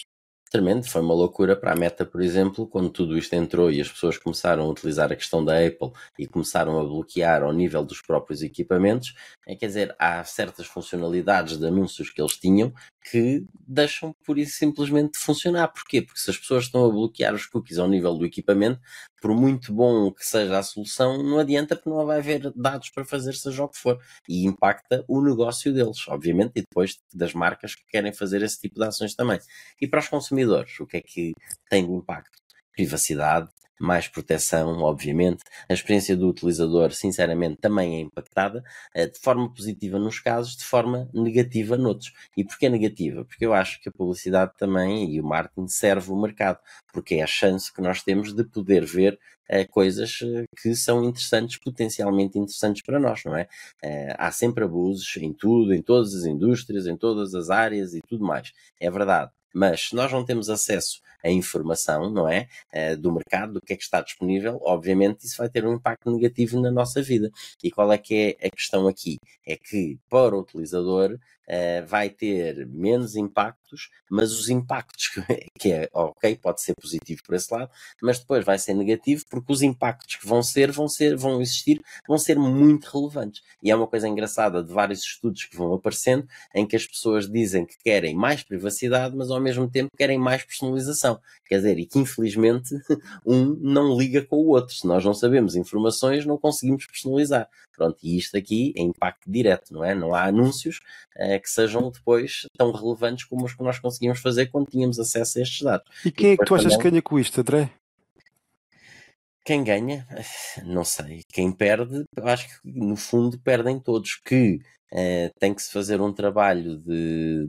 tremendo. 0.52 0.86
Foi 0.86 1.00
uma 1.00 1.14
loucura 1.14 1.56
para 1.56 1.72
a 1.72 1.76
Meta, 1.76 2.04
por 2.04 2.20
exemplo, 2.20 2.66
quando 2.66 2.90
tudo 2.90 3.16
isto 3.16 3.32
entrou 3.32 3.70
e 3.70 3.80
as 3.80 3.90
pessoas 3.90 4.18
começaram 4.18 4.64
a 4.64 4.68
utilizar 4.68 5.10
a 5.10 5.16
questão 5.16 5.42
da 5.42 5.54
Apple 5.54 5.90
e 6.18 6.26
começaram 6.26 6.78
a 6.78 6.84
bloquear 6.84 7.42
ao 7.42 7.52
nível 7.52 7.82
dos 7.82 8.02
próprios 8.02 8.42
equipamentos. 8.42 9.14
É, 9.48 9.56
quer 9.56 9.66
dizer, 9.66 9.96
há 9.98 10.22
certas 10.24 10.66
funcionalidades 10.66 11.56
de 11.56 11.66
anúncios 11.66 12.10
que 12.10 12.20
eles 12.20 12.36
tinham 12.36 12.72
que 13.10 13.44
deixam 13.66 14.14
por 14.24 14.38
isso 14.38 14.56
simplesmente 14.58 15.12
de 15.12 15.18
funcionar. 15.18 15.68
Porquê? 15.68 16.02
Porque 16.02 16.20
se 16.20 16.30
as 16.30 16.38
pessoas 16.38 16.64
estão 16.64 16.84
a 16.84 16.90
bloquear 16.90 17.34
os 17.34 17.46
cookies 17.46 17.78
ao 17.78 17.88
nível 17.88 18.14
do 18.14 18.24
equipamento, 18.24 18.80
por 19.20 19.34
muito 19.34 19.72
bom 19.72 20.12
que 20.12 20.24
seja 20.24 20.58
a 20.58 20.62
solução, 20.62 21.22
não 21.22 21.38
adianta 21.38 21.76
porque 21.76 21.90
não 21.90 22.06
vai 22.06 22.18
haver 22.18 22.52
dados 22.54 22.90
para 22.90 23.04
fazer 23.04 23.34
seja 23.34 23.64
o 23.64 23.68
que 23.68 23.78
for. 23.78 23.98
E 24.28 24.46
impacta 24.46 25.04
o 25.08 25.20
negócio 25.22 25.72
deles, 25.72 26.06
obviamente, 26.08 26.52
e 26.56 26.62
depois 26.62 26.98
das 27.12 27.34
marcas 27.34 27.74
que 27.74 27.84
querem 27.86 28.12
fazer 28.12 28.42
esse 28.42 28.60
tipo 28.60 28.76
de 28.78 28.86
ações 28.86 29.14
também. 29.14 29.38
E 29.80 29.86
para 29.86 30.00
os 30.00 30.08
consumidores, 30.08 30.78
o 30.80 30.86
que 30.86 30.98
é 30.98 31.00
que 31.00 31.32
tem 31.68 31.86
de 31.86 31.92
impacto? 31.92 32.38
Privacidade, 32.72 33.48
mais 33.82 34.08
proteção, 34.08 34.78
obviamente. 34.78 35.42
A 35.68 35.74
experiência 35.74 36.16
do 36.16 36.28
utilizador, 36.28 36.92
sinceramente, 36.92 37.56
também 37.60 37.96
é 37.96 38.00
impactada, 38.00 38.62
eh, 38.94 39.06
de 39.06 39.18
forma 39.18 39.52
positiva 39.52 39.98
nos 39.98 40.20
casos, 40.20 40.56
de 40.56 40.64
forma 40.64 41.08
negativa 41.12 41.76
noutros. 41.76 42.12
E 42.36 42.44
porquê 42.44 42.68
negativa? 42.68 43.24
Porque 43.24 43.44
eu 43.44 43.52
acho 43.52 43.80
que 43.82 43.88
a 43.88 43.92
publicidade 43.92 44.52
também 44.56 45.12
e 45.12 45.20
o 45.20 45.24
marketing 45.24 45.68
serve 45.68 46.10
o 46.12 46.20
mercado, 46.20 46.58
porque 46.92 47.16
é 47.16 47.22
a 47.22 47.26
chance 47.26 47.72
que 47.72 47.82
nós 47.82 48.02
temos 48.02 48.32
de 48.32 48.44
poder 48.44 48.84
ver 48.84 49.18
uh, 49.50 49.68
coisas 49.70 50.20
eh, 50.22 50.44
que 50.60 50.74
são 50.76 51.04
interessantes, 51.04 51.58
potencialmente 51.58 52.38
interessantes 52.38 52.82
para 52.82 53.00
nós, 53.00 53.22
não 53.24 53.36
é? 53.36 53.48
Há 54.18 54.30
sempre 54.30 54.64
abusos 54.64 55.16
em 55.16 55.32
tudo, 55.32 55.74
em 55.74 55.82
todas 55.82 56.14
as 56.14 56.24
indústrias, 56.24 56.86
em 56.86 56.96
todas 56.96 57.34
as 57.34 57.50
áreas 57.50 57.94
e 57.94 58.00
tudo 58.08 58.24
mais. 58.24 58.52
É 58.80 58.90
verdade. 58.90 59.30
Mas 59.54 59.88
se 59.88 59.94
nós 59.94 60.10
não 60.12 60.24
temos 60.24 60.48
acesso 60.48 61.00
à 61.24 61.30
informação, 61.30 62.10
não 62.10 62.28
é? 62.28 62.48
Uh, 62.74 62.96
do 62.96 63.12
mercado, 63.12 63.54
do 63.54 63.60
que 63.60 63.72
é 63.72 63.76
que 63.76 63.82
está 63.82 64.00
disponível, 64.00 64.58
obviamente 64.62 65.24
isso 65.24 65.38
vai 65.38 65.48
ter 65.48 65.64
um 65.64 65.74
impacto 65.74 66.10
negativo 66.10 66.60
na 66.60 66.70
nossa 66.70 67.02
vida. 67.02 67.30
E 67.62 67.70
qual 67.70 67.92
é 67.92 67.98
que 67.98 68.36
é 68.40 68.46
a 68.46 68.50
questão 68.50 68.88
aqui? 68.88 69.18
É 69.46 69.56
que 69.56 69.98
para 70.08 70.34
o 70.34 70.40
utilizador 70.40 71.12
uh, 71.14 71.86
vai 71.86 72.10
ter 72.10 72.66
menos 72.66 73.16
impactos, 73.16 73.90
mas 74.10 74.32
os 74.32 74.48
impactos, 74.48 75.10
que 75.58 75.72
é 75.72 75.88
ok, 75.92 76.36
pode 76.36 76.62
ser 76.62 76.74
positivo 76.74 77.22
por 77.24 77.34
esse 77.34 77.52
lado, 77.52 77.70
mas 78.02 78.18
depois 78.18 78.44
vai 78.44 78.58
ser 78.58 78.74
negativo 78.74 79.24
porque 79.30 79.52
os 79.52 79.62
impactos 79.62 80.16
que 80.16 80.26
vão 80.26 80.42
ser, 80.42 80.70
vão 80.70 80.88
ser, 80.88 81.16
vão 81.16 81.40
existir, 81.40 81.80
vão 82.06 82.18
ser 82.18 82.38
muito 82.38 82.86
relevantes. 82.86 83.42
E 83.62 83.70
é 83.70 83.76
uma 83.76 83.86
coisa 83.86 84.08
engraçada 84.08 84.62
de 84.62 84.72
vários 84.72 85.00
estudos 85.00 85.44
que 85.44 85.56
vão 85.56 85.72
aparecendo 85.74 86.26
em 86.54 86.66
que 86.66 86.76
as 86.76 86.86
pessoas 86.86 87.30
dizem 87.30 87.64
que 87.64 87.76
querem 87.78 88.14
mais 88.14 88.42
privacidade, 88.42 89.16
mas 89.16 89.30
ao 89.30 89.40
mesmo 89.42 89.68
tempo 89.68 89.90
querem 89.96 90.18
mais 90.18 90.44
personalização. 90.44 91.20
Quer 91.46 91.56
dizer, 91.56 91.78
e 91.78 91.86
que 91.86 91.98
infelizmente 91.98 92.74
um 93.26 93.56
não 93.60 93.96
liga 93.96 94.22
com 94.22 94.36
o 94.36 94.48
outro. 94.48 94.74
Se 94.74 94.86
nós 94.86 95.04
não 95.04 95.14
sabemos 95.14 95.56
informações, 95.56 96.24
não 96.24 96.38
conseguimos 96.38 96.86
personalizar. 96.86 97.48
Pronto, 97.76 97.98
e 98.02 98.16
isto 98.16 98.36
aqui 98.36 98.72
é 98.76 98.82
impacto 98.82 99.30
direto, 99.30 99.72
não 99.72 99.84
é? 99.84 99.94
Não 99.94 100.14
há 100.14 100.24
anúncios 100.24 100.80
uh, 101.16 101.40
que 101.40 101.48
sejam 101.48 101.90
depois 101.90 102.46
tão 102.56 102.70
relevantes 102.70 103.24
como 103.24 103.44
os 103.44 103.54
que 103.54 103.62
nós 103.62 103.78
conseguimos 103.78 104.20
fazer 104.20 104.46
quando 104.46 104.70
tínhamos 104.70 104.98
acesso 104.98 105.38
a 105.38 105.42
estes 105.42 105.62
dados. 105.62 105.90
E 106.04 106.10
quem 106.10 106.30
e 106.30 106.32
é 106.34 106.36
que 106.36 106.44
tu 106.44 106.54
achas 106.54 106.72
também... 106.72 106.78
que 106.78 106.90
ganha 106.90 107.02
com 107.02 107.18
isto, 107.18 107.40
André? 107.40 107.70
Quem 109.44 109.64
ganha, 109.64 110.06
não 110.64 110.84
sei. 110.84 111.24
Quem 111.32 111.50
perde, 111.50 112.04
acho 112.22 112.46
que 112.48 112.58
no 112.64 112.96
fundo 112.96 113.38
perdem 113.40 113.80
todos. 113.80 114.14
Que 114.24 114.60
uh, 114.92 115.32
tem 115.38 115.54
que 115.54 115.62
se 115.62 115.72
fazer 115.72 116.00
um 116.00 116.12
trabalho 116.12 116.76
de, 116.76 117.48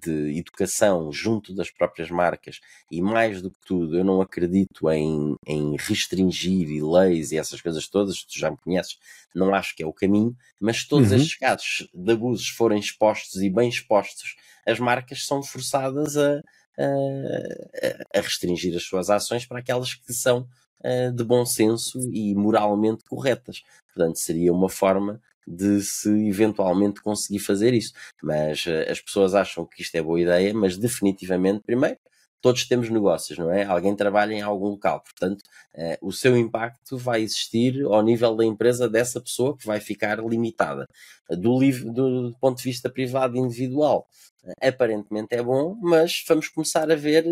de 0.00 0.38
educação 0.38 1.10
junto 1.12 1.52
das 1.52 1.70
próprias 1.70 2.10
marcas 2.10 2.60
e 2.90 3.02
mais 3.02 3.42
do 3.42 3.50
que 3.50 3.58
tudo, 3.66 3.96
eu 3.96 4.04
não 4.04 4.20
acredito 4.20 4.88
em, 4.90 5.34
em 5.46 5.76
restringir 5.76 6.70
e 6.70 6.80
leis 6.80 7.32
e 7.32 7.36
essas 7.36 7.60
coisas 7.60 7.88
todas, 7.88 8.22
tu 8.22 8.38
já 8.38 8.50
me 8.50 8.56
conheces, 8.56 8.96
não 9.34 9.54
acho 9.54 9.74
que 9.74 9.82
é 9.82 9.86
o 9.86 9.92
caminho, 9.92 10.34
mas 10.60 10.84
todos 10.84 11.10
uhum. 11.10 11.16
estes 11.16 11.36
casos 11.36 11.88
de 11.92 12.12
abusos 12.12 12.48
forem 12.48 12.78
expostos 12.78 13.42
e 13.42 13.50
bem 13.50 13.68
expostos, 13.68 14.36
as 14.66 14.78
marcas 14.78 15.26
são 15.26 15.42
forçadas 15.42 16.16
a, 16.16 16.40
a, 16.78 18.18
a 18.18 18.20
restringir 18.20 18.76
as 18.76 18.84
suas 18.84 19.10
ações 19.10 19.44
para 19.44 19.58
aquelas 19.58 19.94
que 19.94 20.12
são 20.12 20.46
uh, 20.80 21.12
de 21.12 21.24
bom 21.24 21.44
senso 21.44 21.98
e 22.12 22.34
moralmente 22.34 23.04
corretas. 23.04 23.62
Portanto, 23.86 24.18
seria 24.18 24.52
uma 24.52 24.68
forma 24.68 25.20
de 25.48 25.80
se 25.82 26.10
eventualmente 26.28 27.00
conseguir 27.00 27.38
fazer 27.38 27.72
isso. 27.72 27.92
Mas 28.22 28.66
uh, 28.66 28.90
as 28.90 29.00
pessoas 29.00 29.34
acham 29.34 29.64
que 29.64 29.82
isto 29.82 29.94
é 29.94 30.02
boa 30.02 30.20
ideia, 30.20 30.52
mas 30.52 30.76
definitivamente, 30.76 31.62
primeiro, 31.64 31.98
todos 32.40 32.66
temos 32.66 32.90
negócios, 32.90 33.38
não 33.38 33.50
é? 33.50 33.64
Alguém 33.64 33.96
trabalha 33.96 34.32
em 34.34 34.42
algum 34.42 34.68
local, 34.68 35.02
portanto, 35.02 35.42
uh, 35.74 36.06
o 36.06 36.12
seu 36.12 36.36
impacto 36.36 36.96
vai 36.98 37.22
existir 37.22 37.82
ao 37.84 38.02
nível 38.02 38.36
da 38.36 38.44
empresa 38.44 38.88
dessa 38.88 39.20
pessoa 39.20 39.56
que 39.56 39.66
vai 39.66 39.80
ficar 39.80 40.18
limitada. 40.24 40.86
Do, 41.30 41.58
do 41.92 42.36
ponto 42.40 42.58
de 42.58 42.64
vista 42.64 42.90
privado 42.90 43.36
e 43.36 43.40
individual, 43.40 44.06
uh, 44.44 44.52
aparentemente 44.62 45.34
é 45.34 45.42
bom, 45.42 45.76
mas 45.80 46.22
vamos 46.28 46.48
começar 46.48 46.90
a 46.90 46.96
ver 46.96 47.24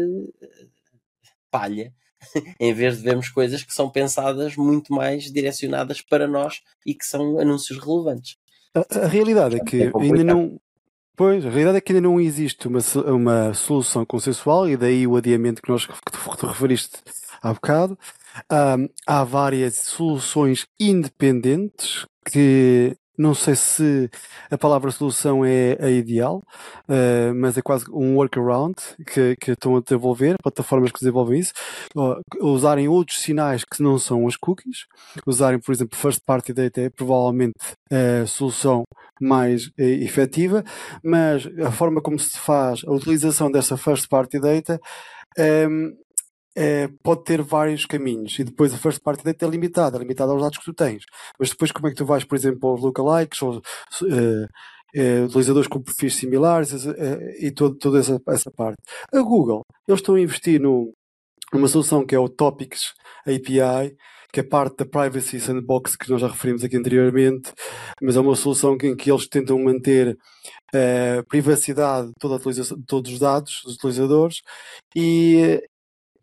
palha 1.50 1.92
em 2.60 2.72
vez 2.72 2.98
de 2.98 3.02
vermos 3.02 3.28
coisas 3.28 3.62
que 3.62 3.72
são 3.72 3.90
pensadas 3.90 4.56
muito 4.56 4.92
mais 4.92 5.24
direcionadas 5.32 6.00
para 6.00 6.26
nós 6.26 6.60
e 6.84 6.94
que 6.94 7.04
são 7.04 7.38
anúncios 7.38 7.78
relevantes. 7.78 8.36
A, 8.74 9.04
a 9.04 9.06
realidade 9.06 9.56
é 9.56 9.60
que 9.60 9.84
é 9.84 9.92
ainda 9.98 10.24
não. 10.24 10.60
Pois, 11.16 11.46
a 11.46 11.48
realidade 11.48 11.78
é 11.78 11.80
que 11.80 11.92
ainda 11.92 12.06
não 12.06 12.20
existe 12.20 12.68
uma, 12.68 12.80
uma 13.06 13.54
solução 13.54 14.04
consensual 14.04 14.68
e 14.68 14.76
daí 14.76 15.06
o 15.06 15.16
adiamento 15.16 15.62
que, 15.62 15.70
nós, 15.70 15.86
que 15.86 15.94
tu 16.38 16.46
referiste 16.46 16.98
há 17.42 17.54
bocado. 17.54 17.98
Um, 18.52 18.88
há 19.06 19.24
várias 19.24 19.76
soluções 19.76 20.66
independentes 20.78 22.04
que 22.30 22.94
não 23.18 23.34
sei 23.34 23.54
se 23.56 24.10
a 24.50 24.58
palavra 24.58 24.90
solução 24.90 25.44
é 25.44 25.76
a 25.80 25.90
ideal, 25.90 26.42
uh, 26.88 27.34
mas 27.34 27.56
é 27.56 27.62
quase 27.62 27.84
um 27.90 28.16
workaround 28.16 28.74
que, 29.06 29.36
que 29.36 29.52
estão 29.52 29.76
a 29.76 29.80
desenvolver, 29.80 30.36
plataformas 30.42 30.92
que 30.92 30.98
desenvolvem 31.00 31.40
isso, 31.40 31.52
usarem 32.40 32.88
outros 32.88 33.20
sinais 33.20 33.64
que 33.64 33.82
não 33.82 33.98
são 33.98 34.26
as 34.26 34.36
cookies, 34.36 34.86
usarem, 35.26 35.58
por 35.58 35.72
exemplo, 35.72 35.98
first 35.98 36.20
party 36.24 36.52
data 36.52 36.80
é 36.80 36.90
provavelmente 36.90 37.54
a 37.90 38.26
solução 38.26 38.84
mais 39.20 39.66
uh, 39.66 39.72
efetiva, 39.78 40.64
mas 41.02 41.46
a 41.64 41.70
forma 41.70 42.00
como 42.00 42.18
se 42.18 42.38
faz 42.38 42.82
a 42.86 42.92
utilização 42.92 43.50
dessa 43.50 43.76
first 43.76 44.08
party 44.08 44.38
data 44.38 44.80
um, 45.38 45.42
ehm, 45.42 46.05
é, 46.56 46.88
pode 47.02 47.22
ter 47.24 47.42
vários 47.42 47.84
caminhos 47.84 48.38
e 48.38 48.44
depois 48.44 48.72
a 48.72 48.78
first 48.78 49.00
party 49.02 49.22
data 49.22 49.44
é 49.44 49.48
limitada, 49.48 49.98
é 49.98 50.00
limitada 50.00 50.32
aos 50.32 50.40
dados 50.40 50.56
que 50.56 50.64
tu 50.64 50.72
tens. 50.72 51.04
Mas 51.38 51.50
depois 51.50 51.70
como 51.70 51.86
é 51.86 51.90
que 51.90 51.96
tu 51.96 52.06
vais, 52.06 52.24
por 52.24 52.34
exemplo, 52.34 52.70
aos 52.70 52.80
lookalikes 52.80 53.42
ou 53.42 53.56
uh, 53.58 54.44
uh, 54.96 55.24
utilizadores 55.26 55.68
com 55.68 55.82
perfis 55.82 56.14
similares 56.14 56.72
uh, 56.72 56.94
e 57.38 57.50
todo, 57.50 57.76
toda 57.76 57.98
essa, 57.98 58.18
essa 58.28 58.50
parte. 58.50 58.78
A 59.12 59.20
Google, 59.20 59.62
eles 59.86 60.00
estão 60.00 60.14
a 60.14 60.20
investir 60.20 60.58
no, 60.58 60.92
numa 61.52 61.68
solução 61.68 62.06
que 62.06 62.14
é 62.14 62.18
o 62.18 62.28
Topics 62.28 62.94
API, 63.26 63.94
que 64.32 64.40
é 64.40 64.42
parte 64.42 64.78
da 64.78 64.86
Privacy 64.86 65.38
Sandbox 65.38 65.94
que 65.96 66.10
nós 66.10 66.20
já 66.20 66.28
referimos 66.28 66.64
aqui 66.64 66.76
anteriormente, 66.76 67.52
mas 68.02 68.16
é 68.16 68.20
uma 68.20 68.34
solução 68.34 68.76
em 68.82 68.96
que 68.96 69.10
eles 69.10 69.28
tentam 69.28 69.62
manter 69.62 70.16
a 70.74 71.22
privacidade 71.24 72.08
de 72.08 72.14
toda 72.18 72.38
de 72.38 72.86
todos 72.86 73.12
os 73.12 73.18
dados 73.18 73.60
dos 73.64 73.74
utilizadores 73.74 74.40
e, 74.94 75.62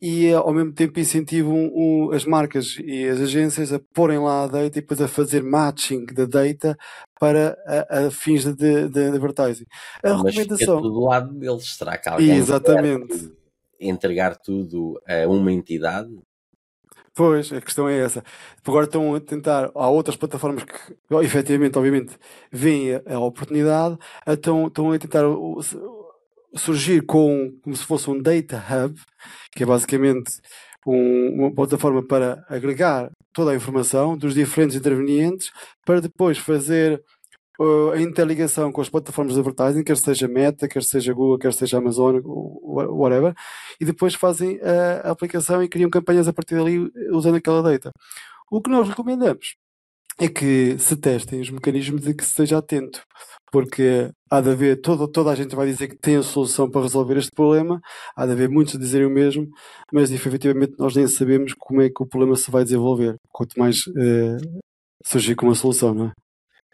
e 0.06 0.34
ao 0.34 0.54
mesmo 0.54 0.74
tempo 0.74 1.00
incentivam 1.00 2.12
as 2.12 2.26
marcas 2.26 2.76
e 2.84 3.08
as 3.08 3.22
agências 3.22 3.72
a 3.72 3.80
porem 3.94 4.20
lá 4.20 4.44
a 4.44 4.48
data 4.48 4.66
e 4.66 4.82
depois 4.82 5.00
a 5.00 5.08
fazer 5.08 5.42
matching 5.42 6.06
da 6.08 6.26
data 6.26 6.78
para 7.18 7.58
a, 7.66 8.08
a 8.08 8.12
fins 8.12 8.44
de, 8.44 8.90
de, 8.90 9.06
advertising. 9.08 9.66
A 10.04 10.10
Mas 10.10 10.36
recomendação. 10.36 10.58
Fica 10.58 10.82
tudo 10.82 10.92
do 10.92 11.06
lado 11.06 11.34
deles. 11.34 11.78
Será 11.78 11.98
que 11.98 12.10
alguém 12.10 12.36
Exatamente. 12.36 13.32
entregar 13.80 14.36
tudo 14.36 15.02
a 15.08 15.26
uma 15.26 15.54
entidade? 15.54 16.14
Pois, 17.16 17.54
a 17.54 17.62
questão 17.62 17.88
é 17.88 17.98
essa. 17.98 18.26
Agora 18.68 18.84
estão 18.84 19.16
a 19.16 19.22
tentar, 19.22 19.72
há 19.74 19.88
outras 19.88 20.18
plataformas 20.18 20.66
que, 20.66 21.16
efetivamente, 21.24 21.78
obviamente, 21.78 22.18
veem 22.52 22.96
a, 22.96 23.02
a 23.16 23.20
oportunidade, 23.20 23.98
estão, 24.28 24.68
estão 24.68 24.92
a 24.92 25.00
tentar 25.00 25.24
surgir 26.56 27.02
com 27.06 27.54
como 27.62 27.76
se 27.76 27.86
fosse 27.86 28.10
um 28.10 28.22
data 28.22 28.58
hub, 28.58 29.00
que 29.52 29.64
é 29.64 29.66
basicamente 29.66 30.32
um, 30.86 31.44
uma 31.44 31.54
plataforma 31.54 32.06
para 32.06 32.46
agregar 32.50 33.10
toda 33.34 33.52
a 33.52 33.56
informação 33.56 34.18
dos 34.18 34.34
diferentes 34.34 34.76
intervenientes 34.76 35.52
para 35.86 36.02
depois 36.02 36.38
fazer 36.38 37.02
uh, 37.60 37.92
a 37.92 38.02
interligação 38.02 38.72
com 38.72 38.82
as 38.82 38.90
plataformas 38.90 39.34
de 39.34 39.40
advertising, 39.40 39.84
quer 39.84 39.98
seja 39.98 40.28
Meta, 40.28 40.68
quer 40.68 40.84
seja 40.84 41.14
Google, 41.14 41.40
quer 41.40 41.54
seja 41.54 41.78
Amazon, 41.78 42.20
whatever, 42.24 43.34
e 43.80 43.86
depois 43.86 44.14
fazem 44.14 44.60
a 44.62 45.10
aplicação 45.12 45.64
e 45.64 45.70
criam 45.70 45.90
campanhas 45.90 46.28
a 46.28 46.34
partir 46.34 46.56
dali 46.56 46.92
usando 47.12 47.36
aquela 47.36 47.64
data. 47.64 47.92
O 48.52 48.62
que 48.62 48.70
nós 48.70 48.88
recomendamos 48.88 49.56
é 50.20 50.28
que 50.28 50.78
se 50.78 50.96
testem 50.96 51.42
os 51.42 51.50
mecanismos 51.50 52.08
e 52.08 52.14
que 52.14 52.24
se 52.24 52.32
esteja 52.32 52.58
atento, 52.58 53.04
porque 53.52 54.10
há 54.30 54.42
de 54.42 54.50
haver, 54.52 54.82
todo, 54.82 55.08
toda 55.08 55.32
a 55.32 55.36
gente 55.36 55.56
vai 55.56 55.68
dizer 55.68 55.88
que 55.88 55.98
tem 55.98 56.16
a 56.18 56.24
solução 56.24 56.70
para 56.70 56.82
resolver 56.82 57.18
este 57.18 57.32
problema, 57.36 57.80
há 58.16 58.26
de 58.26 58.32
haver 58.34 58.50
muitos 58.50 58.76
a 58.76 58.80
dizerem 58.80 59.08
o 59.08 59.10
mesmo, 59.12 59.48
mas 59.92 60.12
efetivamente 60.12 60.74
nós 60.80 60.96
nem 60.96 61.08
sabemos 61.08 61.54
como 61.58 61.82
é 61.82 61.90
que 61.90 62.02
o 62.02 62.08
problema 62.08 62.36
se 62.36 62.50
vai 62.52 62.64
desenvolver, 62.64 63.16
quanto 63.32 63.60
mais 63.60 63.84
eh, 63.98 64.38
surgir 65.06 65.36
com 65.36 65.46
uma 65.48 65.56
solução, 65.56 65.94
não 65.94 66.06
é? 66.08 66.23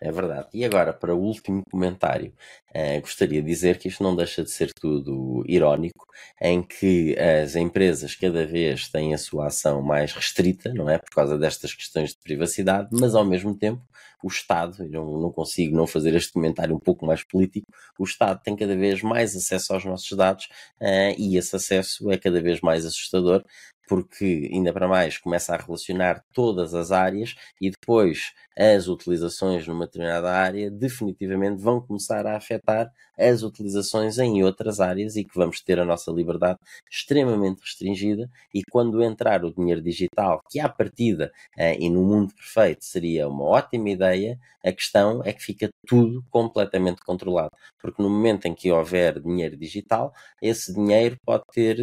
É 0.02 0.12
verdade. 0.12 0.48
E 0.54 0.64
agora, 0.64 0.94
para 0.94 1.14
o 1.14 1.20
último 1.20 1.62
comentário, 1.70 2.34
uh, 2.70 3.02
gostaria 3.02 3.42
de 3.42 3.48
dizer 3.48 3.78
que 3.78 3.90
isto 3.90 4.02
não 4.02 4.16
deixa 4.16 4.44
de 4.44 4.50
ser 4.50 4.72
tudo 4.74 5.44
irónico, 5.46 6.06
em 6.42 6.64
que 6.64 7.18
as 7.20 7.56
empresas 7.58 8.16
cada 8.16 8.46
vez 8.46 8.88
têm 8.88 9.14
a 9.14 9.18
sua 9.18 9.48
ação 9.48 9.82
mais 9.82 10.14
restrita, 10.14 10.74
não 10.74 10.90
é? 10.90 10.98
Por 10.98 11.10
causa 11.10 11.38
destas 11.38 11.74
questões 11.74 12.12
de 12.12 12.20
privacidade, 12.20 12.90
mas 12.94 13.14
ao 13.14 13.26
mesmo 13.26 13.54
tempo 13.54 13.82
o 14.24 14.28
Estado, 14.28 14.84
eu 14.84 15.06
não, 15.20 15.32
consigo 15.32 15.76
não 15.76 15.88
fazer 15.88 16.14
este 16.14 16.34
comentário 16.34 16.76
um 16.76 16.80
pouco 16.80 17.06
mais 17.06 17.24
político, 17.24 17.68
o 17.98 18.04
Estado 18.04 18.42
tem 18.44 18.56
cada 18.56 18.76
vez 18.76 19.02
mais 19.02 19.36
acesso 19.36 19.74
aos 19.74 19.86
nossos 19.86 20.12
dados 20.18 20.46
uh, 20.82 21.16
e 21.18 21.38
esse 21.38 21.56
acesso 21.56 22.12
é 22.12 22.18
cada 22.18 22.42
vez 22.42 22.60
mais 22.62 22.86
assustador 22.86 23.44
porque 23.90 24.48
ainda 24.54 24.72
para 24.72 24.88
mais 24.88 25.18
começa 25.18 25.54
a 25.54 25.58
relacionar 25.58 26.24
todas 26.32 26.76
as 26.76 26.92
áreas 26.92 27.36
e 27.60 27.72
depois 27.72 28.34
as 28.60 28.90
utilizações 28.90 29.66
numa 29.66 29.86
determinada 29.86 30.30
área 30.30 30.70
definitivamente 30.70 31.62
vão 31.62 31.80
começar 31.80 32.28
a 32.28 32.36
afetar 32.36 32.92
as 33.18 33.42
utilizações 33.42 34.18
em 34.18 34.44
outras 34.44 34.82
áreas 34.82 35.16
e 35.16 35.24
que 35.24 35.34
vamos 35.34 35.62
ter 35.62 35.80
a 35.80 35.86
nossa 35.86 36.12
liberdade 36.12 36.60
extremamente 36.92 37.62
restringida. 37.62 38.30
E 38.54 38.62
quando 38.70 39.02
entrar 39.02 39.46
o 39.46 39.54
dinheiro 39.54 39.82
digital, 39.82 40.42
que 40.50 40.60
à 40.60 40.68
partida 40.68 41.32
eh, 41.58 41.78
e 41.80 41.90
no 41.90 42.04
mundo 42.04 42.34
perfeito 42.34 42.84
seria 42.84 43.30
uma 43.30 43.46
ótima 43.46 43.90
ideia, 43.90 44.38
a 44.64 44.72
questão 44.74 45.22
é 45.24 45.32
que 45.32 45.42
fica 45.42 45.70
tudo 45.88 46.24
completamente 46.30 47.02
controlado, 47.02 47.52
porque 47.82 48.02
no 48.04 48.10
momento 48.10 48.46
em 48.46 48.54
que 48.54 48.72
houver 48.72 49.20
dinheiro 49.22 49.56
digital, 49.56 50.14
esse 50.42 50.74
dinheiro 50.74 51.18
pode 51.26 51.44
ter, 51.54 51.78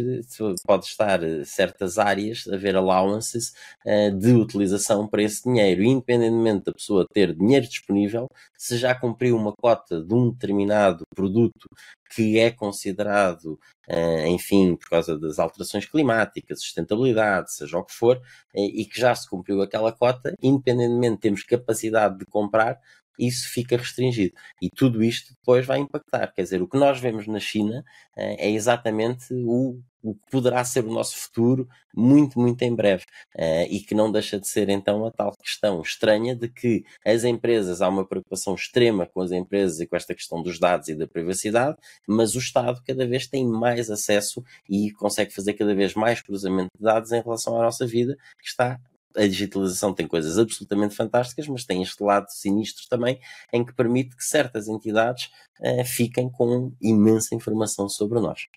pode 0.63 0.85
estar 0.85 1.19
certas 1.43 1.97
áreas, 1.97 2.47
haver 2.47 2.75
allowances 2.75 3.53
uh, 3.85 4.15
de 4.15 4.31
utilização 4.33 5.07
para 5.07 5.23
esse 5.23 5.43
dinheiro, 5.43 5.83
independentemente 5.83 6.66
da 6.67 6.73
pessoa 6.73 7.07
ter 7.11 7.33
dinheiro 7.33 7.65
disponível, 7.65 8.27
se 8.57 8.77
já 8.77 8.93
cumpriu 8.93 9.35
uma 9.35 9.53
cota 9.53 10.01
de 10.01 10.13
um 10.13 10.29
determinado 10.29 11.03
produto 11.15 11.69
que 12.13 12.37
é 12.39 12.51
considerado, 12.51 13.59
uh, 13.89 14.27
enfim, 14.27 14.75
por 14.75 14.89
causa 14.89 15.17
das 15.17 15.39
alterações 15.39 15.85
climáticas, 15.85 16.61
sustentabilidade, 16.61 17.53
seja 17.53 17.77
o 17.77 17.83
que 17.83 17.93
for, 17.93 18.17
uh, 18.17 18.21
e 18.53 18.85
que 18.85 18.99
já 18.99 19.13
se 19.15 19.29
cumpriu 19.29 19.61
aquela 19.61 19.91
cota, 19.91 20.33
independentemente 20.41 21.15
de 21.15 21.21
termos 21.21 21.43
capacidade 21.43 22.17
de 22.17 22.25
comprar, 22.25 22.79
isso 23.17 23.49
fica 23.49 23.77
restringido. 23.77 24.33
E 24.61 24.69
tudo 24.69 25.03
isto 25.03 25.33
depois 25.33 25.65
vai 25.65 25.79
impactar. 25.79 26.31
Quer 26.33 26.43
dizer, 26.43 26.61
o 26.61 26.67
que 26.67 26.77
nós 26.77 26.99
vemos 26.99 27.27
na 27.27 27.39
China 27.39 27.83
é 28.15 28.49
exatamente 28.49 29.25
o 29.31 29.79
o 30.07 30.15
que 30.15 30.31
poderá 30.31 30.63
ser 30.63 30.85
o 30.85 30.91
nosso 30.91 31.17
futuro 31.17 31.67
muito, 31.93 32.39
muito 32.39 32.61
em 32.61 32.73
breve. 32.73 33.03
Uh, 33.35 33.67
e 33.69 33.79
que 33.81 33.95
não 33.95 34.11
deixa 34.11 34.39
de 34.39 34.47
ser 34.47 34.69
então 34.69 35.05
a 35.05 35.11
tal 35.11 35.35
questão 35.35 35.81
estranha 35.81 36.35
de 36.35 36.47
que 36.47 36.83
as 37.05 37.23
empresas, 37.23 37.81
há 37.81 37.89
uma 37.89 38.07
preocupação 38.07 38.55
extrema 38.55 39.05
com 39.05 39.21
as 39.21 39.31
empresas 39.31 39.79
e 39.79 39.87
com 39.87 39.95
esta 39.95 40.15
questão 40.15 40.41
dos 40.41 40.59
dados 40.59 40.87
e 40.87 40.95
da 40.95 41.07
privacidade, 41.07 41.77
mas 42.07 42.35
o 42.35 42.39
Estado 42.39 42.81
cada 42.85 43.05
vez 43.05 43.27
tem 43.27 43.45
mais 43.45 43.89
acesso 43.89 44.43
e 44.69 44.91
consegue 44.93 45.33
fazer 45.33 45.53
cada 45.53 45.75
vez 45.75 45.93
mais 45.93 46.21
cruzamento 46.21 46.69
de 46.77 46.83
dados 46.83 47.11
em 47.11 47.21
relação 47.21 47.59
à 47.59 47.63
nossa 47.63 47.85
vida, 47.85 48.15
que 48.39 48.47
está 48.47 48.79
a 49.15 49.21
digitalização 49.21 49.93
tem 49.93 50.07
coisas 50.07 50.37
absolutamente 50.37 50.95
fantásticas, 50.95 51.47
mas 51.47 51.65
tem 51.65 51.81
este 51.81 52.01
lado 52.03 52.27
sinistro 52.29 52.85
também, 52.89 53.19
em 53.51 53.65
que 53.65 53.73
permite 53.73 54.15
que 54.15 54.23
certas 54.23 54.67
entidades 54.67 55.29
uh, 55.59 55.85
fiquem 55.85 56.29
com 56.29 56.71
imensa 56.81 57.35
informação 57.35 57.89
sobre 57.89 58.19
nós. 58.19 58.47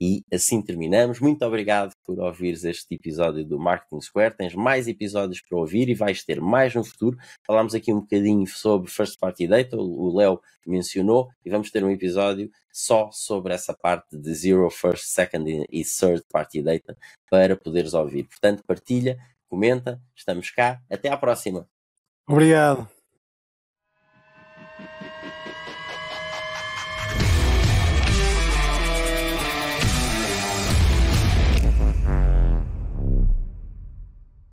E 0.00 0.24
assim 0.32 0.60
terminamos. 0.60 1.20
Muito 1.20 1.44
obrigado 1.44 1.94
por 2.04 2.18
ouvires 2.18 2.64
este 2.64 2.94
episódio 2.94 3.44
do 3.44 3.58
Marketing 3.58 4.00
Square. 4.00 4.36
Tens 4.36 4.54
mais 4.54 4.88
episódios 4.88 5.40
para 5.40 5.56
ouvir 5.56 5.88
e 5.88 5.94
vais 5.94 6.24
ter 6.24 6.40
mais 6.40 6.74
no 6.74 6.84
futuro. 6.84 7.16
Falámos 7.46 7.74
aqui 7.74 7.92
um 7.92 8.00
bocadinho 8.00 8.46
sobre 8.46 8.90
First 8.90 9.18
Party 9.20 9.46
Data, 9.46 9.76
o 9.76 10.16
Léo 10.16 10.40
mencionou, 10.66 11.28
e 11.44 11.50
vamos 11.50 11.70
ter 11.70 11.84
um 11.84 11.90
episódio 11.90 12.50
só 12.72 13.08
sobre 13.12 13.54
essa 13.54 13.72
parte 13.72 14.16
de 14.18 14.34
Zero, 14.34 14.68
First, 14.68 15.04
Second 15.04 15.64
e 15.70 15.84
Third 15.84 16.24
Party 16.28 16.60
Data 16.60 16.96
para 17.30 17.56
poderes 17.56 17.94
ouvir. 17.94 18.24
Portanto, 18.24 18.64
partilha, 18.66 19.16
comenta, 19.54 20.02
estamos 20.16 20.50
cá. 20.50 20.82
Até 20.90 21.08
à 21.08 21.16
próxima. 21.16 21.68
Obrigado. 22.26 22.88